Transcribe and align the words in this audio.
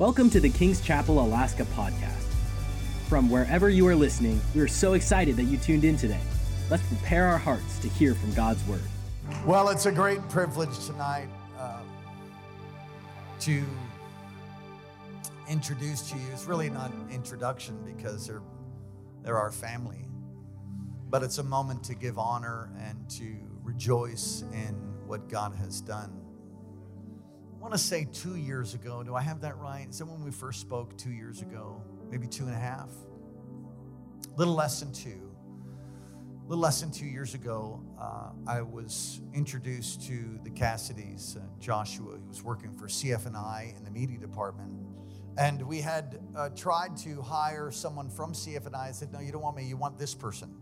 Welcome 0.00 0.30
to 0.30 0.40
the 0.40 0.48
King's 0.48 0.80
Chapel 0.80 1.20
Alaska 1.22 1.66
podcast. 1.76 2.24
From 3.06 3.28
wherever 3.28 3.68
you 3.68 3.86
are 3.86 3.94
listening, 3.94 4.40
we 4.54 4.62
are 4.62 4.66
so 4.66 4.94
excited 4.94 5.36
that 5.36 5.42
you 5.42 5.58
tuned 5.58 5.84
in 5.84 5.98
today. 5.98 6.22
Let's 6.70 6.82
prepare 6.84 7.26
our 7.26 7.36
hearts 7.36 7.78
to 7.80 7.88
hear 7.90 8.14
from 8.14 8.32
God's 8.32 8.66
word. 8.66 8.80
Well, 9.44 9.68
it's 9.68 9.84
a 9.84 9.92
great 9.92 10.26
privilege 10.30 10.86
tonight 10.86 11.28
uh, 11.58 11.82
to 13.40 13.62
introduce 15.50 16.10
to 16.10 16.16
you. 16.16 16.24
It's 16.32 16.46
really 16.46 16.70
not 16.70 16.90
an 16.92 17.10
introduction 17.10 17.78
because 17.84 18.26
they're, 18.26 18.40
they're 19.22 19.36
our 19.36 19.52
family, 19.52 20.08
but 21.10 21.22
it's 21.22 21.36
a 21.36 21.44
moment 21.44 21.84
to 21.84 21.94
give 21.94 22.18
honor 22.18 22.72
and 22.78 23.06
to 23.10 23.36
rejoice 23.62 24.44
in 24.54 24.74
what 25.06 25.28
God 25.28 25.54
has 25.56 25.82
done. 25.82 26.29
Want 27.60 27.74
to 27.74 27.78
say 27.78 28.08
two 28.10 28.36
years 28.36 28.72
ago, 28.72 29.02
do 29.02 29.14
I 29.14 29.20
have 29.20 29.42
that 29.42 29.58
right? 29.58 29.86
Is 29.86 29.98
that 29.98 30.06
when 30.06 30.24
we 30.24 30.30
first 30.30 30.62
spoke 30.62 30.96
two 30.96 31.10
years 31.10 31.42
ago? 31.42 31.82
Maybe 32.10 32.26
two 32.26 32.44
and 32.46 32.54
a 32.54 32.58
half? 32.58 32.88
A 34.34 34.38
little 34.38 34.54
less 34.54 34.80
than 34.80 34.94
two. 34.94 35.30
A 36.42 36.48
little 36.48 36.62
less 36.62 36.80
than 36.80 36.90
two 36.90 37.04
years 37.04 37.34
ago, 37.34 37.84
uh, 38.00 38.30
I 38.46 38.62
was 38.62 39.20
introduced 39.34 40.06
to 40.06 40.40
the 40.42 40.48
Cassadys. 40.48 41.36
Uh, 41.36 41.40
Joshua, 41.58 42.16
who 42.16 42.28
was 42.28 42.42
working 42.42 42.74
for 42.74 42.86
CFNI 42.86 43.76
in 43.76 43.84
the 43.84 43.90
media 43.90 44.16
department. 44.16 44.72
And 45.36 45.60
we 45.60 45.82
had 45.82 46.18
uh, 46.34 46.48
tried 46.56 46.96
to 46.98 47.20
hire 47.20 47.70
someone 47.70 48.08
from 48.08 48.32
CFNI. 48.32 48.74
I 48.74 48.92
said, 48.92 49.12
No, 49.12 49.20
you 49.20 49.32
don't 49.32 49.42
want 49.42 49.58
me, 49.58 49.64
you 49.66 49.76
want 49.76 49.98
this 49.98 50.14
person. 50.14 50.56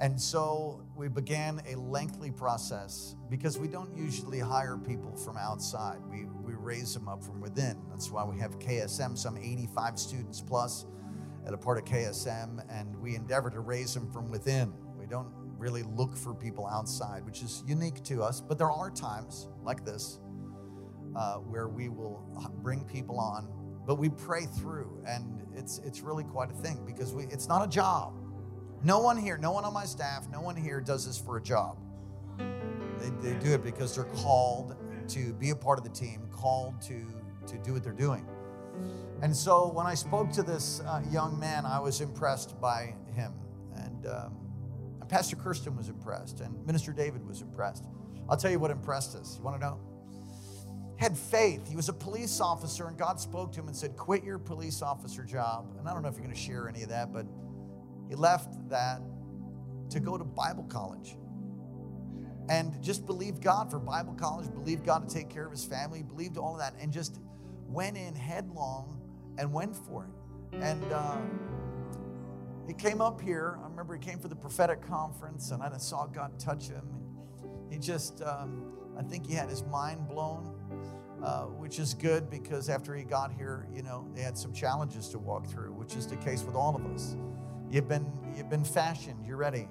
And 0.00 0.20
so 0.20 0.80
we 0.94 1.08
began 1.08 1.60
a 1.66 1.74
lengthy 1.74 2.30
process 2.30 3.16
because 3.28 3.58
we 3.58 3.66
don't 3.66 3.96
usually 3.96 4.38
hire 4.38 4.76
people 4.76 5.16
from 5.16 5.36
outside. 5.36 5.98
We, 6.08 6.26
we 6.44 6.54
raise 6.54 6.94
them 6.94 7.08
up 7.08 7.24
from 7.24 7.40
within. 7.40 7.76
That's 7.90 8.10
why 8.10 8.24
we 8.24 8.38
have 8.38 8.60
KSM, 8.60 9.18
some 9.18 9.36
85 9.36 9.98
students 9.98 10.40
plus 10.40 10.86
at 11.46 11.52
a 11.52 11.58
part 11.58 11.78
of 11.78 11.84
KSM, 11.84 12.64
and 12.70 12.94
we 12.96 13.16
endeavor 13.16 13.50
to 13.50 13.60
raise 13.60 13.92
them 13.92 14.08
from 14.12 14.30
within. 14.30 14.72
We 14.96 15.06
don't 15.06 15.32
really 15.56 15.82
look 15.82 16.16
for 16.16 16.32
people 16.32 16.68
outside, 16.68 17.24
which 17.24 17.42
is 17.42 17.64
unique 17.66 18.04
to 18.04 18.22
us. 18.22 18.40
But 18.40 18.56
there 18.56 18.70
are 18.70 18.90
times 18.90 19.48
like 19.64 19.84
this 19.84 20.20
uh, 21.16 21.36
where 21.36 21.68
we 21.68 21.88
will 21.88 22.22
bring 22.62 22.84
people 22.84 23.18
on, 23.18 23.48
but 23.84 23.96
we 23.96 24.10
pray 24.10 24.44
through, 24.44 25.02
and 25.08 25.44
it's, 25.56 25.78
it's 25.78 26.02
really 26.02 26.22
quite 26.22 26.52
a 26.52 26.54
thing 26.54 26.84
because 26.86 27.12
we, 27.14 27.24
it's 27.24 27.48
not 27.48 27.64
a 27.64 27.68
job 27.68 28.14
no 28.82 29.00
one 29.00 29.16
here, 29.16 29.38
no 29.38 29.52
one 29.52 29.64
on 29.64 29.72
my 29.72 29.84
staff, 29.84 30.26
no 30.30 30.40
one 30.40 30.56
here 30.56 30.80
does 30.80 31.06
this 31.06 31.18
for 31.18 31.36
a 31.36 31.42
job. 31.42 31.78
They, 32.38 33.30
they 33.30 33.38
do 33.38 33.52
it 33.52 33.62
because 33.62 33.94
they're 33.94 34.04
called 34.04 34.76
to 35.08 35.32
be 35.34 35.50
a 35.50 35.56
part 35.56 35.78
of 35.78 35.84
the 35.84 35.90
team, 35.90 36.28
called 36.32 36.80
to, 36.82 37.06
to 37.46 37.58
do 37.58 37.72
what 37.72 37.82
they're 37.82 37.92
doing. 37.92 38.26
And 39.22 39.34
so 39.34 39.70
when 39.72 39.86
I 39.86 39.94
spoke 39.94 40.30
to 40.32 40.42
this 40.42 40.80
uh, 40.80 41.02
young 41.10 41.38
man, 41.38 41.66
I 41.66 41.80
was 41.80 42.00
impressed 42.00 42.60
by 42.60 42.94
him. 43.14 43.32
And, 43.74 44.06
um, 44.06 44.36
and 45.00 45.08
Pastor 45.08 45.36
Kirsten 45.36 45.76
was 45.76 45.88
impressed, 45.88 46.40
and 46.40 46.64
Minister 46.66 46.92
David 46.92 47.26
was 47.26 47.42
impressed. 47.42 47.84
I'll 48.28 48.36
tell 48.36 48.50
you 48.50 48.58
what 48.58 48.70
impressed 48.70 49.16
us. 49.16 49.36
You 49.38 49.44
want 49.44 49.60
to 49.60 49.66
know? 49.66 49.80
Had 50.96 51.16
faith. 51.16 51.68
He 51.68 51.76
was 51.76 51.88
a 51.88 51.92
police 51.92 52.40
officer, 52.40 52.88
and 52.88 52.96
God 52.96 53.18
spoke 53.18 53.52
to 53.52 53.60
him 53.60 53.68
and 53.68 53.76
said, 53.76 53.96
Quit 53.96 54.22
your 54.22 54.38
police 54.38 54.82
officer 54.82 55.24
job. 55.24 55.74
And 55.78 55.88
I 55.88 55.94
don't 55.94 56.02
know 56.02 56.08
if 56.08 56.14
you're 56.14 56.24
going 56.24 56.34
to 56.34 56.40
share 56.40 56.68
any 56.68 56.82
of 56.82 56.88
that, 56.90 57.12
but 57.12 57.26
he 58.08 58.14
left 58.14 58.68
that 58.70 59.00
to 59.90 60.00
go 60.00 60.18
to 60.18 60.24
Bible 60.24 60.64
college 60.64 61.16
and 62.48 62.82
just 62.82 63.06
believed 63.06 63.42
God 63.42 63.70
for 63.70 63.78
Bible 63.78 64.14
college, 64.14 64.50
believed 64.52 64.84
God 64.84 65.06
to 65.06 65.14
take 65.14 65.28
care 65.28 65.44
of 65.44 65.52
his 65.52 65.64
family, 65.64 66.02
believed 66.02 66.38
all 66.38 66.54
of 66.54 66.60
that, 66.60 66.74
and 66.80 66.92
just 66.92 67.20
went 67.66 67.96
in 67.96 68.14
headlong 68.14 69.00
and 69.36 69.52
went 69.52 69.76
for 69.76 70.06
it. 70.06 70.56
And 70.62 70.82
uh, 70.92 71.18
he 72.66 72.72
came 72.72 73.00
up 73.00 73.20
here. 73.20 73.58
I 73.62 73.68
remember 73.68 73.94
he 73.94 74.00
came 74.00 74.18
for 74.18 74.28
the 74.28 74.36
prophetic 74.36 74.80
conference, 74.80 75.50
and 75.50 75.62
I 75.62 75.76
saw 75.76 76.06
God 76.06 76.38
touch 76.38 76.68
him. 76.68 76.86
He 77.70 77.78
just, 77.78 78.22
um, 78.22 78.72
I 78.98 79.02
think 79.02 79.26
he 79.26 79.34
had 79.34 79.50
his 79.50 79.62
mind 79.64 80.08
blown, 80.08 80.54
uh, 81.22 81.42
which 81.44 81.78
is 81.78 81.92
good 81.92 82.30
because 82.30 82.70
after 82.70 82.94
he 82.94 83.04
got 83.04 83.30
here, 83.30 83.68
you 83.74 83.82
know, 83.82 84.08
they 84.14 84.22
had 84.22 84.38
some 84.38 84.54
challenges 84.54 85.10
to 85.10 85.18
walk 85.18 85.46
through, 85.46 85.74
which 85.74 85.96
is 85.96 86.06
the 86.06 86.16
case 86.16 86.42
with 86.44 86.54
all 86.54 86.74
of 86.74 86.84
us. 86.86 87.14
You've 87.70 87.88
been, 87.88 88.10
you've 88.34 88.48
been 88.48 88.64
fashioned, 88.64 89.26
you're 89.26 89.36
ready. 89.36 89.68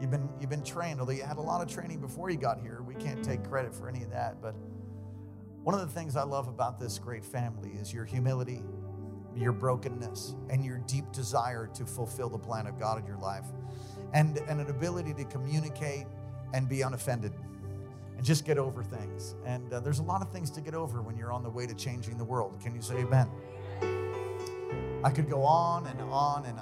You've 0.00 0.10
been, 0.10 0.28
you've 0.40 0.50
been 0.50 0.64
trained, 0.64 1.00
although 1.00 1.12
you 1.12 1.22
had 1.22 1.36
a 1.36 1.42
lot 1.42 1.60
of 1.60 1.68
training 1.68 2.00
before 2.00 2.30
you 2.30 2.36
got 2.36 2.60
here. 2.60 2.82
We 2.82 2.94
can't 2.94 3.22
take 3.22 3.44
credit 3.44 3.74
for 3.74 3.88
any 3.88 4.02
of 4.02 4.10
that. 4.10 4.40
But 4.40 4.54
one 5.62 5.74
of 5.74 5.80
the 5.80 5.86
things 5.86 6.16
I 6.16 6.22
love 6.22 6.48
about 6.48 6.80
this 6.80 6.98
great 6.98 7.24
family 7.24 7.70
is 7.70 7.92
your 7.92 8.04
humility, 8.04 8.62
your 9.36 9.52
brokenness, 9.52 10.34
and 10.48 10.64
your 10.64 10.78
deep 10.86 11.12
desire 11.12 11.68
to 11.74 11.84
fulfill 11.84 12.28
the 12.28 12.38
plan 12.38 12.66
of 12.66 12.78
God 12.78 12.98
in 12.98 13.06
your 13.06 13.18
life, 13.18 13.46
and, 14.14 14.38
and 14.48 14.60
an 14.60 14.70
ability 14.70 15.14
to 15.14 15.24
communicate 15.24 16.06
and 16.54 16.68
be 16.68 16.82
unoffended 16.82 17.32
and 18.16 18.24
just 18.24 18.44
get 18.44 18.58
over 18.58 18.82
things. 18.82 19.34
And 19.44 19.72
uh, 19.72 19.80
there's 19.80 19.98
a 19.98 20.04
lot 20.04 20.22
of 20.22 20.30
things 20.32 20.50
to 20.52 20.60
get 20.60 20.74
over 20.74 21.02
when 21.02 21.16
you're 21.16 21.32
on 21.32 21.42
the 21.42 21.50
way 21.50 21.66
to 21.66 21.74
changing 21.74 22.16
the 22.16 22.24
world. 22.24 22.60
Can 22.62 22.74
you 22.74 22.80
say 22.82 22.96
amen? 22.96 23.28
I 25.04 25.10
could 25.10 25.28
go 25.28 25.42
on 25.42 25.86
and 25.86 26.00
on 26.00 26.46
and. 26.46 26.58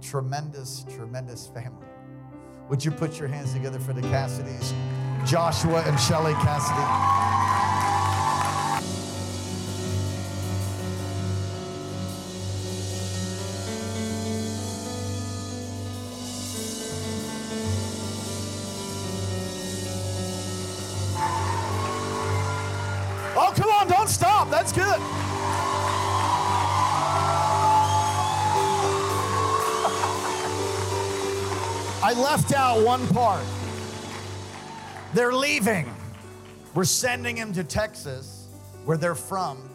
Tremendous, 0.00 0.84
tremendous 0.94 1.46
family. 1.48 1.86
Would 2.68 2.84
you 2.84 2.90
put 2.90 3.18
your 3.18 3.28
hands 3.28 3.52
together 3.52 3.78
for 3.78 3.92
the 3.92 4.02
Cassadys, 4.02 4.74
Joshua 5.24 5.82
and 5.86 5.98
Shelley 5.98 6.34
Cassady? 6.34 7.65
I 32.06 32.12
left 32.12 32.54
out 32.54 32.84
one 32.84 33.04
part. 33.08 33.44
They're 35.12 35.32
leaving. 35.32 35.92
We're 36.72 36.84
sending 36.84 37.34
them 37.34 37.52
to 37.54 37.64
Texas, 37.64 38.46
where 38.84 38.96
they're 38.96 39.16
from, 39.16 39.68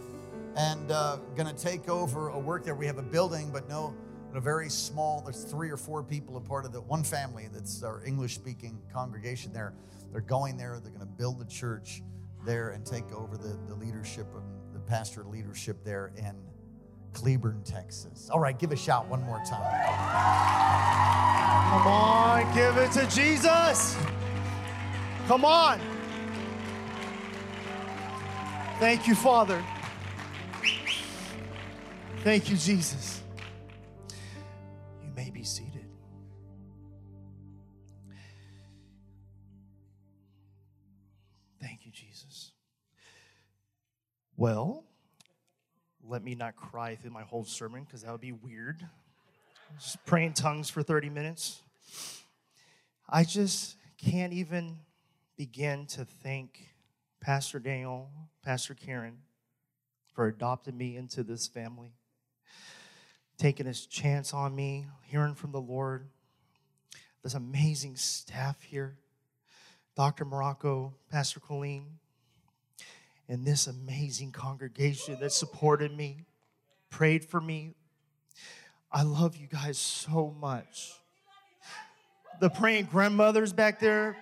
and 0.55 0.89
uh, 0.93 1.17
going 1.35 1.53
to 1.53 1.61
take 1.61 1.89
over 1.89 2.29
a 2.29 2.39
work 2.39 2.63
there. 2.63 2.73
We 2.73 2.85
have 2.85 2.99
a 2.99 3.03
building, 3.03 3.51
but 3.51 3.67
no, 3.67 3.93
a 4.33 4.39
very 4.39 4.69
small. 4.69 5.19
There's 5.19 5.43
three 5.43 5.69
or 5.69 5.75
four 5.75 6.03
people, 6.03 6.37
a 6.37 6.39
part 6.39 6.63
of 6.63 6.71
the 6.71 6.79
one 6.79 7.03
family 7.03 7.49
that's 7.51 7.83
our 7.83 8.01
English-speaking 8.05 8.81
congregation 8.93 9.51
there. 9.51 9.73
They're 10.13 10.21
going 10.21 10.55
there. 10.55 10.79
They're 10.81 10.93
going 10.93 11.05
to 11.05 11.13
build 11.17 11.37
the 11.37 11.51
church 11.51 12.01
there 12.45 12.69
and 12.69 12.85
take 12.85 13.11
over 13.11 13.35
the, 13.35 13.59
the 13.67 13.75
leadership 13.75 14.27
of 14.33 14.43
the 14.71 14.79
pastor 14.79 15.25
leadership 15.25 15.83
there 15.83 16.13
in 16.15 16.33
Cleburne, 17.13 17.61
Texas. 17.63 18.29
All 18.29 18.39
right, 18.39 18.57
give 18.57 18.71
a 18.71 18.75
shout 18.75 19.07
one 19.07 19.21
more 19.23 19.41
time. 19.47 19.61
Come 21.71 21.87
on, 21.87 22.53
give 22.53 22.77
it 22.77 22.91
to 22.91 23.07
Jesus. 23.07 23.97
Come 25.27 25.45
on. 25.45 25.79
Thank 28.79 29.07
you, 29.07 29.15
Father. 29.15 29.63
Thank 32.23 32.49
you, 32.49 32.57
Jesus. 32.57 33.21
You 35.03 35.09
may 35.15 35.29
be 35.29 35.43
seated. 35.43 35.85
Thank 41.61 41.85
you, 41.85 41.91
Jesus. 41.91 42.51
Well, 44.35 44.83
let 46.11 46.25
me 46.25 46.35
not 46.35 46.57
cry 46.57 46.93
through 46.93 47.11
my 47.11 47.23
whole 47.23 47.45
sermon 47.45 47.85
because 47.85 48.01
that 48.01 48.11
would 48.11 48.19
be 48.19 48.33
weird. 48.33 48.85
Just 49.79 50.05
praying 50.05 50.33
tongues 50.33 50.69
for 50.69 50.83
30 50.83 51.09
minutes. 51.09 51.61
I 53.07 53.23
just 53.23 53.77
can't 53.97 54.33
even 54.33 54.79
begin 55.37 55.85
to 55.85 56.03
thank 56.03 56.67
Pastor 57.21 57.59
Daniel, 57.59 58.09
Pastor 58.43 58.73
Karen, 58.73 59.19
for 60.13 60.27
adopting 60.27 60.77
me 60.77 60.97
into 60.97 61.23
this 61.23 61.47
family, 61.47 61.93
taking 63.37 63.65
his 63.65 63.85
chance 63.85 64.33
on 64.33 64.53
me, 64.53 64.87
hearing 65.05 65.33
from 65.33 65.53
the 65.53 65.61
Lord. 65.61 66.09
This 67.23 67.35
amazing 67.35 67.95
staff 67.95 68.61
here, 68.61 68.97
Dr. 69.95 70.25
Morocco, 70.25 70.93
Pastor 71.09 71.39
Colleen, 71.39 71.99
and 73.31 73.45
this 73.45 73.65
amazing 73.65 74.29
congregation 74.33 75.17
that 75.21 75.31
supported 75.31 75.95
me, 75.95 76.25
prayed 76.89 77.23
for 77.23 77.39
me, 77.39 77.73
I 78.91 79.03
love 79.03 79.37
you 79.37 79.47
guys 79.47 79.77
so 79.77 80.35
much. 80.37 80.91
The 82.41 82.49
praying 82.49 82.89
grandmothers 82.91 83.53
back 83.53 83.79
there, 83.79 84.17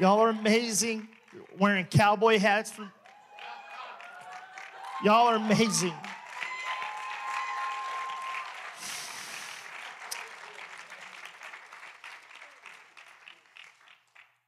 y'all 0.00 0.20
are 0.20 0.30
amazing. 0.30 1.06
Wearing 1.58 1.84
cowboy 1.84 2.38
hats. 2.38 2.72
From... 2.72 2.90
Y'all 5.04 5.26
are 5.26 5.36
amazing. 5.36 5.92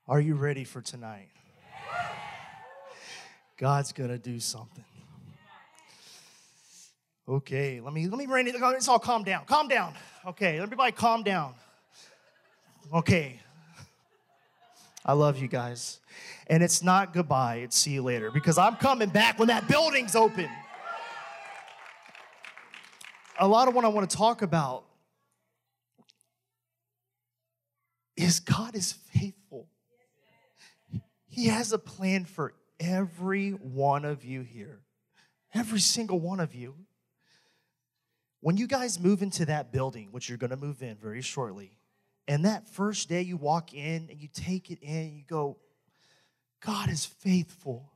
Are 0.07 0.19
you 0.19 0.35
ready 0.35 0.65
for 0.65 0.81
tonight? 0.81 1.29
God's 3.59 3.93
gonna 3.93 4.19
do 4.19 4.39
something. 4.41 4.85
Okay, 7.29 7.81
let 7.81 7.93
me 7.93 8.07
let 8.07 8.19
me 8.19 8.27
bring 8.27 8.47
it. 8.47 8.59
Let's 8.59 8.89
all 8.89 8.99
calm 8.99 9.25
down. 9.25 9.45
Calm 9.45 9.69
down. 9.69 9.95
Okay, 10.27 10.59
everybody 10.59 10.93
calm 10.93 11.23
down. 11.23 11.55
Okay. 12.95 13.41
I 15.05 15.13
love 15.13 15.39
you 15.39 15.49
guys. 15.49 16.01
And 16.49 16.63
it's 16.63 16.83
not 16.83 17.13
goodbye, 17.13 17.57
it's 17.57 17.77
see 17.77 17.93
you 17.93 18.03
later 18.03 18.31
because 18.31 18.59
I'm 18.59 18.77
coming 18.77 19.09
back 19.09 19.39
when 19.39 19.49
that 19.49 19.67
building's 19.67 20.15
open. 20.15 20.49
A 23.41 23.47
lot 23.47 23.69
of 23.69 23.75
what 23.75 23.85
I 23.85 23.89
want 23.89 24.09
to 24.09 24.17
talk 24.17 24.43
about 24.43 24.85
is 28.17 28.41
God 28.41 28.75
is 28.75 28.93
faithful. 28.93 29.69
He 31.29 31.47
has 31.47 31.73
a 31.73 31.79
plan 31.79 32.25
for 32.25 32.55
every 32.81 33.51
one 33.51 34.05
of 34.05 34.25
you 34.25 34.43
here, 34.43 34.81
every 35.55 35.81
single 35.81 36.21
one 36.21 36.41
of 36.41 36.55
you. 36.55 36.75
When 38.41 38.57
you 38.57 38.67
guys 38.67 39.01
move 39.01 39.23
into 39.23 39.47
that 39.47 39.73
building, 39.73 40.09
which 40.13 40.29
you're 40.29 40.39
going 40.39 40.51
to 40.51 40.57
move 40.57 40.83
in 40.83 40.97
very 40.97 41.23
shortly, 41.23 41.79
and 42.29 42.45
that 42.45 42.69
first 42.69 43.09
day 43.09 43.23
you 43.23 43.37
walk 43.37 43.75
in 43.75 44.09
and 44.11 44.21
you 44.21 44.29
take 44.33 44.71
it 44.71 44.79
in, 44.81 45.17
you 45.17 45.25
go, 45.27 45.57
God 46.65 46.91
is 46.91 47.05
faithful. 47.05 47.91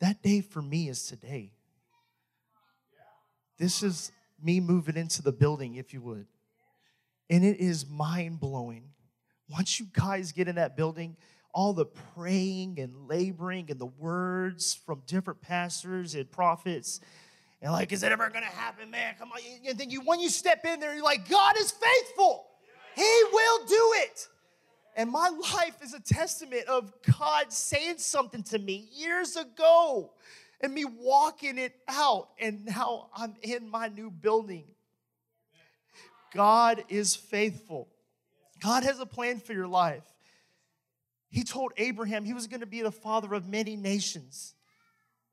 That 0.00 0.22
day 0.22 0.40
for 0.40 0.62
me 0.62 0.88
is 0.88 1.06
today. 1.06 1.52
This 3.58 3.82
is 3.82 4.12
me 4.42 4.60
moving 4.60 4.96
into 4.96 5.22
the 5.22 5.32
building, 5.32 5.76
if 5.76 5.94
you 5.94 6.00
would. 6.02 6.26
And 7.30 7.44
it 7.44 7.58
is 7.58 7.86
mind 7.88 8.40
blowing. 8.40 8.90
Once 9.48 9.80
you 9.80 9.86
guys 9.92 10.32
get 10.32 10.48
in 10.48 10.56
that 10.56 10.76
building, 10.76 11.16
all 11.56 11.72
the 11.72 11.86
praying 11.86 12.78
and 12.78 13.08
laboring 13.08 13.70
and 13.70 13.80
the 13.80 13.86
words 13.86 14.74
from 14.84 15.00
different 15.06 15.40
pastors 15.40 16.14
and 16.14 16.30
prophets. 16.30 17.00
And 17.62 17.72
like, 17.72 17.92
is 17.92 18.02
it 18.02 18.12
ever 18.12 18.28
gonna 18.28 18.44
happen, 18.44 18.90
man? 18.90 19.14
Come 19.18 19.32
on. 19.32 19.38
And 19.66 19.78
then 19.78 19.88
you 19.88 20.02
when 20.02 20.20
you 20.20 20.28
step 20.28 20.66
in 20.66 20.80
there, 20.80 20.94
you're 20.94 21.02
like, 21.02 21.30
God 21.30 21.56
is 21.58 21.70
faithful. 21.70 22.44
He 22.94 23.22
will 23.32 23.66
do 23.66 23.92
it. 24.02 24.28
And 24.96 25.10
my 25.10 25.28
life 25.54 25.76
is 25.82 25.94
a 25.94 26.00
testament 26.00 26.66
of 26.66 26.92
God 27.18 27.50
saying 27.50 27.98
something 27.98 28.42
to 28.44 28.58
me 28.58 28.90
years 28.92 29.36
ago 29.36 30.10
and 30.60 30.74
me 30.74 30.84
walking 30.84 31.56
it 31.56 31.74
out. 31.88 32.28
And 32.38 32.66
now 32.66 33.08
I'm 33.16 33.34
in 33.40 33.70
my 33.70 33.88
new 33.88 34.10
building. 34.10 34.64
God 36.34 36.84
is 36.90 37.16
faithful. 37.16 37.88
God 38.60 38.84
has 38.84 39.00
a 39.00 39.06
plan 39.06 39.40
for 39.40 39.54
your 39.54 39.68
life. 39.68 40.04
He 41.28 41.42
told 41.42 41.72
Abraham 41.76 42.24
he 42.24 42.34
was 42.34 42.46
going 42.46 42.60
to 42.60 42.66
be 42.66 42.82
the 42.82 42.92
father 42.92 43.34
of 43.34 43.48
many 43.48 43.76
nations. 43.76 44.54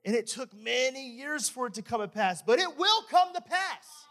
And 0.06 0.16
it 0.16 0.28
took 0.28 0.54
many 0.54 1.12
years 1.12 1.48
for 1.48 1.68
it 1.68 1.76
to 1.76 1.82
come 1.82 2.02
to 2.02 2.08
pass, 2.08 2.42
but 2.42 2.60
it 2.60 2.78
will 2.78 3.04
come 3.10 3.34
to 3.34 3.42
pass. 3.42 4.06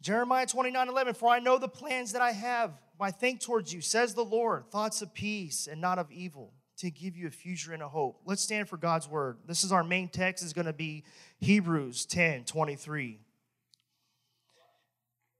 Jeremiah 0.00 0.46
29 0.46 0.88
11, 0.88 1.14
for 1.14 1.28
I 1.28 1.40
know 1.40 1.58
the 1.58 1.68
plans 1.68 2.12
that 2.12 2.22
I 2.22 2.32
have, 2.32 2.72
my 2.98 3.10
think 3.10 3.40
towards 3.40 3.72
you, 3.72 3.80
says 3.80 4.14
the 4.14 4.24
Lord, 4.24 4.70
thoughts 4.70 5.02
of 5.02 5.12
peace 5.12 5.66
and 5.70 5.80
not 5.80 5.98
of 5.98 6.10
evil, 6.10 6.54
to 6.78 6.90
give 6.90 7.16
you 7.16 7.26
a 7.26 7.30
future 7.30 7.74
and 7.74 7.82
a 7.82 7.88
hope. 7.88 8.20
Let's 8.24 8.40
stand 8.40 8.68
for 8.68 8.78
God's 8.78 9.08
word. 9.08 9.38
This 9.46 9.64
is 9.64 9.72
our 9.72 9.84
main 9.84 10.08
text, 10.08 10.42
is 10.42 10.54
going 10.54 10.66
to 10.66 10.72
be 10.72 11.04
Hebrews 11.40 12.06
10 12.06 12.44
23. 12.44 13.20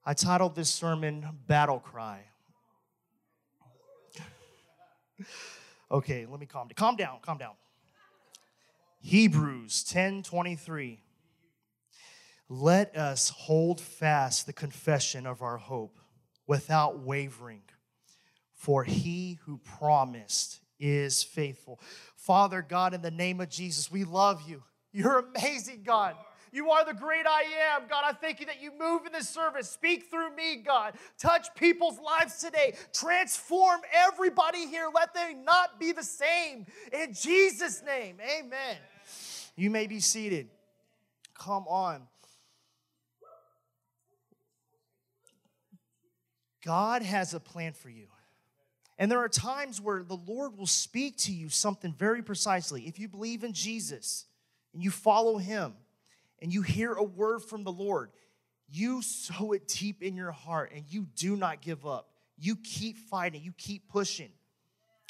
I 0.04 0.14
titled 0.14 0.54
this 0.54 0.70
sermon 0.70 1.26
Battle 1.46 1.78
Cry. 1.78 2.24
okay, 5.90 6.26
let 6.26 6.40
me 6.40 6.46
calm 6.46 6.68
down. 6.68 6.74
Calm 6.74 6.96
down, 6.96 7.18
calm 7.22 7.38
down. 7.38 7.54
Hebrews 9.00 9.82
10 9.84 10.22
23. 10.22 11.00
Let 12.48 12.96
us 12.96 13.30
hold 13.30 13.80
fast 13.80 14.46
the 14.46 14.52
confession 14.52 15.26
of 15.26 15.40
our 15.40 15.56
hope 15.56 15.98
without 16.46 16.98
wavering, 16.98 17.62
for 18.54 18.82
he 18.82 19.38
who 19.44 19.58
promised 19.58 20.60
is 20.80 21.22
faithful. 21.22 21.78
Father 22.16 22.60
God, 22.60 22.92
in 22.92 23.02
the 23.02 23.10
name 23.10 23.40
of 23.40 23.48
Jesus, 23.48 23.90
we 23.90 24.02
love 24.02 24.42
you. 24.48 24.64
You're 24.92 25.20
amazing, 25.20 25.82
God. 25.84 26.16
You 26.52 26.70
are 26.70 26.84
the 26.84 26.94
great 26.94 27.26
I 27.26 27.42
am. 27.74 27.82
God, 27.88 28.02
I 28.04 28.12
thank 28.12 28.40
you 28.40 28.46
that 28.46 28.60
you 28.60 28.72
move 28.78 29.06
in 29.06 29.12
this 29.12 29.28
service. 29.28 29.70
Speak 29.70 30.10
through 30.10 30.34
me, 30.34 30.56
God. 30.56 30.94
Touch 31.18 31.54
people's 31.54 31.98
lives 32.00 32.38
today. 32.38 32.74
Transform 32.92 33.80
everybody 33.92 34.66
here. 34.66 34.88
Let 34.94 35.14
them 35.14 35.44
not 35.44 35.78
be 35.78 35.92
the 35.92 36.02
same. 36.02 36.66
In 36.92 37.14
Jesus' 37.14 37.82
name, 37.84 38.16
amen. 38.20 38.76
You 39.56 39.70
may 39.70 39.86
be 39.86 40.00
seated. 40.00 40.48
Come 41.34 41.66
on. 41.68 42.02
God 46.64 47.02
has 47.02 47.32
a 47.32 47.40
plan 47.40 47.72
for 47.72 47.88
you. 47.88 48.06
And 48.98 49.10
there 49.10 49.20
are 49.20 49.30
times 49.30 49.80
where 49.80 50.02
the 50.02 50.18
Lord 50.26 50.58
will 50.58 50.66
speak 50.66 51.16
to 51.18 51.32
you 51.32 51.48
something 51.48 51.94
very 51.94 52.22
precisely. 52.22 52.86
If 52.86 52.98
you 52.98 53.08
believe 53.08 53.44
in 53.44 53.54
Jesus 53.54 54.26
and 54.74 54.82
you 54.82 54.90
follow 54.90 55.38
Him, 55.38 55.72
and 56.42 56.52
you 56.52 56.62
hear 56.62 56.92
a 56.92 57.02
word 57.02 57.42
from 57.42 57.64
the 57.64 57.72
Lord, 57.72 58.10
you 58.68 59.02
sow 59.02 59.52
it 59.52 59.66
deep 59.68 60.02
in 60.02 60.16
your 60.16 60.32
heart 60.32 60.72
and 60.74 60.84
you 60.88 61.06
do 61.16 61.36
not 61.36 61.60
give 61.60 61.86
up. 61.86 62.08
You 62.38 62.56
keep 62.56 62.96
fighting, 62.96 63.42
you 63.42 63.52
keep 63.56 63.88
pushing. 63.88 64.30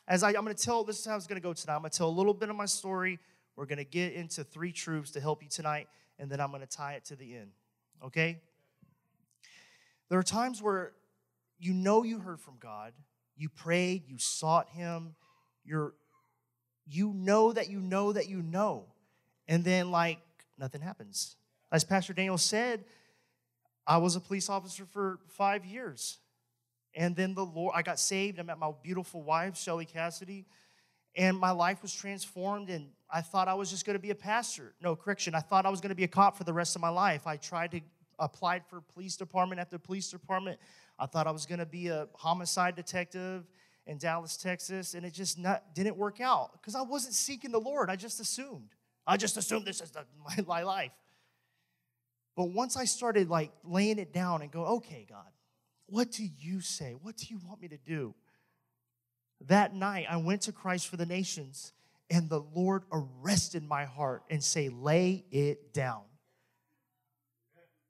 As 0.08 0.22
I, 0.22 0.32
am 0.32 0.46
to 0.46 0.54
tell, 0.54 0.82
this 0.82 0.98
is 0.98 1.06
how 1.06 1.16
it's 1.16 1.26
to 1.40 1.40
go 1.40 1.52
tonight. 1.52 1.76
I'm 1.76 1.82
to 1.82 1.90
tell 1.90 2.08
a 2.08 2.10
little 2.10 2.34
bit 2.34 2.48
of 2.48 2.56
my 2.56 2.66
story. 2.66 3.20
We're 3.54 3.66
to 3.78 3.84
get 3.84 4.14
into 4.14 4.42
three 4.42 4.72
truths 4.72 5.12
to 5.12 5.20
help 5.20 5.42
you 5.42 5.48
tonight, 5.48 5.88
and 6.18 6.30
then 6.30 6.40
I'm 6.40 6.50
to 6.62 6.66
tie 6.66 6.94
it 6.94 7.04
to 7.06 7.16
the 7.16 7.36
end. 7.36 7.50
Okay? 8.04 8.40
There 10.08 10.18
are 10.18 10.24
times 10.24 10.60
where 10.60 10.92
you 11.60 11.72
know 11.72 12.02
you 12.02 12.18
heard 12.18 12.40
from 12.40 12.54
God, 12.58 12.92
you 13.36 13.48
prayed, 13.48 14.08
you 14.08 14.18
sought 14.18 14.68
Him, 14.70 15.14
you're, 15.64 15.94
you 16.86 17.12
know 17.14 17.52
that 17.52 17.70
you 17.70 17.80
know 17.80 18.12
that 18.12 18.28
you 18.28 18.42
know. 18.42 18.86
And 19.46 19.64
then, 19.64 19.90
like, 19.90 20.18
nothing 20.60 20.80
happens. 20.80 21.36
As 21.72 21.82
Pastor 21.84 22.12
Daniel 22.12 22.38
said, 22.38 22.84
I 23.86 23.96
was 23.96 24.14
a 24.14 24.20
police 24.20 24.48
officer 24.48 24.84
for 24.84 25.18
five 25.28 25.64
years. 25.64 26.18
And 26.94 27.16
then 27.16 27.34
the 27.34 27.44
Lord, 27.44 27.74
I 27.74 27.82
got 27.82 27.98
saved. 27.98 28.38
I 28.38 28.42
met 28.42 28.58
my 28.58 28.70
beautiful 28.82 29.22
wife, 29.22 29.56
Shelly 29.56 29.86
Cassady, 29.86 30.44
and 31.16 31.38
my 31.38 31.50
life 31.50 31.82
was 31.82 31.92
transformed. 31.92 32.68
And 32.68 32.90
I 33.08 33.20
thought 33.20 33.48
I 33.48 33.54
was 33.54 33.70
just 33.70 33.86
going 33.86 33.94
to 33.94 34.02
be 34.02 34.10
a 34.10 34.14
pastor. 34.14 34.74
No, 34.80 34.94
correction. 34.94 35.34
I 35.34 35.40
thought 35.40 35.66
I 35.66 35.70
was 35.70 35.80
going 35.80 35.90
to 35.90 35.96
be 35.96 36.04
a 36.04 36.08
cop 36.08 36.36
for 36.36 36.44
the 36.44 36.52
rest 36.52 36.76
of 36.76 36.82
my 36.82 36.88
life. 36.88 37.26
I 37.26 37.36
tried 37.36 37.70
to 37.72 37.80
applied 38.20 38.62
for 38.68 38.80
police 38.80 39.16
department 39.16 39.60
after 39.60 39.78
police 39.78 40.10
department. 40.10 40.60
I 40.98 41.06
thought 41.06 41.26
I 41.26 41.30
was 41.30 41.46
going 41.46 41.58
to 41.58 41.66
be 41.66 41.88
a 41.88 42.06
homicide 42.14 42.76
detective 42.76 43.44
in 43.86 43.98
Dallas, 43.98 44.36
Texas, 44.36 44.94
and 44.94 45.04
it 45.04 45.12
just 45.12 45.38
not, 45.38 45.74
didn't 45.74 45.96
work 45.96 46.20
out 46.20 46.52
because 46.52 46.74
I 46.74 46.82
wasn't 46.82 47.14
seeking 47.14 47.50
the 47.50 47.58
Lord. 47.58 47.90
I 47.90 47.96
just 47.96 48.20
assumed. 48.20 48.68
I 49.10 49.16
just 49.16 49.36
assumed 49.36 49.66
this 49.66 49.80
is 49.80 49.90
the, 49.90 50.04
my, 50.38 50.44
my 50.46 50.62
life. 50.62 50.92
But 52.36 52.50
once 52.50 52.76
I 52.76 52.84
started 52.84 53.28
like 53.28 53.50
laying 53.64 53.98
it 53.98 54.12
down 54.12 54.40
and 54.40 54.52
go, 54.52 54.64
okay, 54.76 55.04
God, 55.10 55.26
what 55.86 56.12
do 56.12 56.24
you 56.38 56.60
say? 56.60 56.94
What 57.02 57.16
do 57.16 57.26
you 57.28 57.40
want 57.44 57.60
me 57.60 57.66
to 57.68 57.76
do? 57.76 58.14
That 59.48 59.74
night, 59.74 60.06
I 60.08 60.18
went 60.18 60.42
to 60.42 60.52
Christ 60.52 60.86
for 60.86 60.96
the 60.96 61.06
Nations, 61.06 61.72
and 62.08 62.28
the 62.28 62.40
Lord 62.54 62.84
arrested 62.92 63.64
my 63.64 63.84
heart 63.84 64.22
and 64.30 64.44
say, 64.44 64.68
lay 64.68 65.24
it 65.32 65.74
down. 65.74 66.02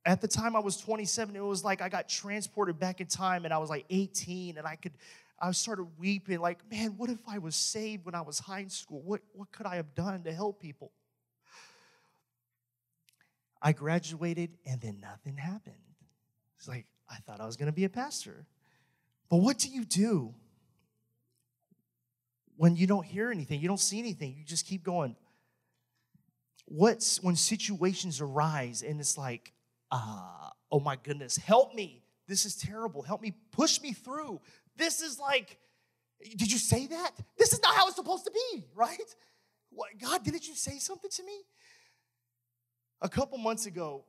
At 0.07 0.23
the 0.23 0.29
time 0.29 0.57
I 0.57 0.61
was 0.61 0.79
27, 0.79 1.37
it 1.37 1.41
was 1.41 1.62
like 1.62 1.83
I 1.83 1.91
got 1.91 2.09
transported 2.09 2.79
back 2.79 3.03
in 3.03 3.07
time 3.07 3.45
and 3.45 3.53
I 3.53 3.59
was 3.59 3.69
like 3.69 3.85
18 3.91 4.57
and 4.57 4.67
I 4.67 4.77
could 4.77 4.93
I 5.39 5.50
started 5.53 5.87
weeping 5.99 6.39
like, 6.41 6.59
man, 6.71 6.95
what 6.97 7.11
if 7.11 7.21
I 7.29 7.39
was 7.39 7.57
saved 7.57 8.05
when 8.07 8.15
I 8.15 8.21
was 8.21 8.39
high 8.39 8.61
in 8.61 8.69
school? 8.69 9.00
What, 9.03 9.21
what 9.33 9.50
could 9.53 9.67
I 9.67 9.77
have 9.77 9.95
done 9.95 10.23
to 10.25 10.33
help 10.33 10.61
people? 10.61 10.93
I 13.62 13.73
graduated 13.73 14.50
and 14.67 14.81
then 14.81 15.00
nothing 15.00 15.37
happened. 15.37 15.75
It's 16.59 16.69
like, 16.69 16.87
I 17.09 17.17
thought 17.17 17.40
I 17.40 17.47
was 17.47 17.57
going 17.57 17.67
to 17.67 17.73
be 17.73 17.85
a 17.85 17.88
pastor. 17.88 18.47
But 19.29 19.38
what 19.38 19.59
do 19.59 19.69
you 19.69 19.85
do 19.85 20.35
when 22.57 22.76
you 22.76 22.87
don't 22.87 23.05
hear 23.05 23.31
anything? 23.31 23.61
You 23.61 23.69
don't 23.69 23.81
see 23.81 23.99
anything. 23.99 24.35
You 24.38 24.45
just 24.45 24.67
keep 24.67 24.83
going. 24.83 25.17
What's 26.67 27.23
when 27.23 27.37
situations 27.37 28.21
arise 28.21 28.83
and 28.83 29.00
it's 29.00 29.19
like, 29.19 29.52
uh, 29.90 30.50
oh 30.71 30.81
my 30.81 30.97
goodness, 31.02 31.37
help 31.37 31.75
me. 31.75 32.02
This 32.29 32.45
is 32.45 32.57
terrible. 32.57 33.02
Help 33.02 33.21
me, 33.21 33.35
push 33.50 33.81
me 33.81 33.93
through. 33.93 34.40
This 34.76 35.02
is 35.02 35.19
like, 35.19 35.59
did 36.37 36.52
you 36.52 36.59
say 36.59 36.87
that? 36.87 37.11
This 37.37 37.52
is 37.52 37.61
not 37.62 37.75
how 37.75 37.88
it's 37.88 37.97
supposed 37.97 38.25
to 38.25 38.31
be, 38.31 38.64
right? 38.75 38.99
What, 39.71 39.90
God, 40.00 40.23
didn't 40.23 40.47
you 40.47 40.55
say 40.55 40.79
something 40.79 41.11
to 41.11 41.25
me? 41.25 41.43
A 43.02 43.09
couple 43.09 43.38
months 43.38 43.66
ago, 43.66 44.04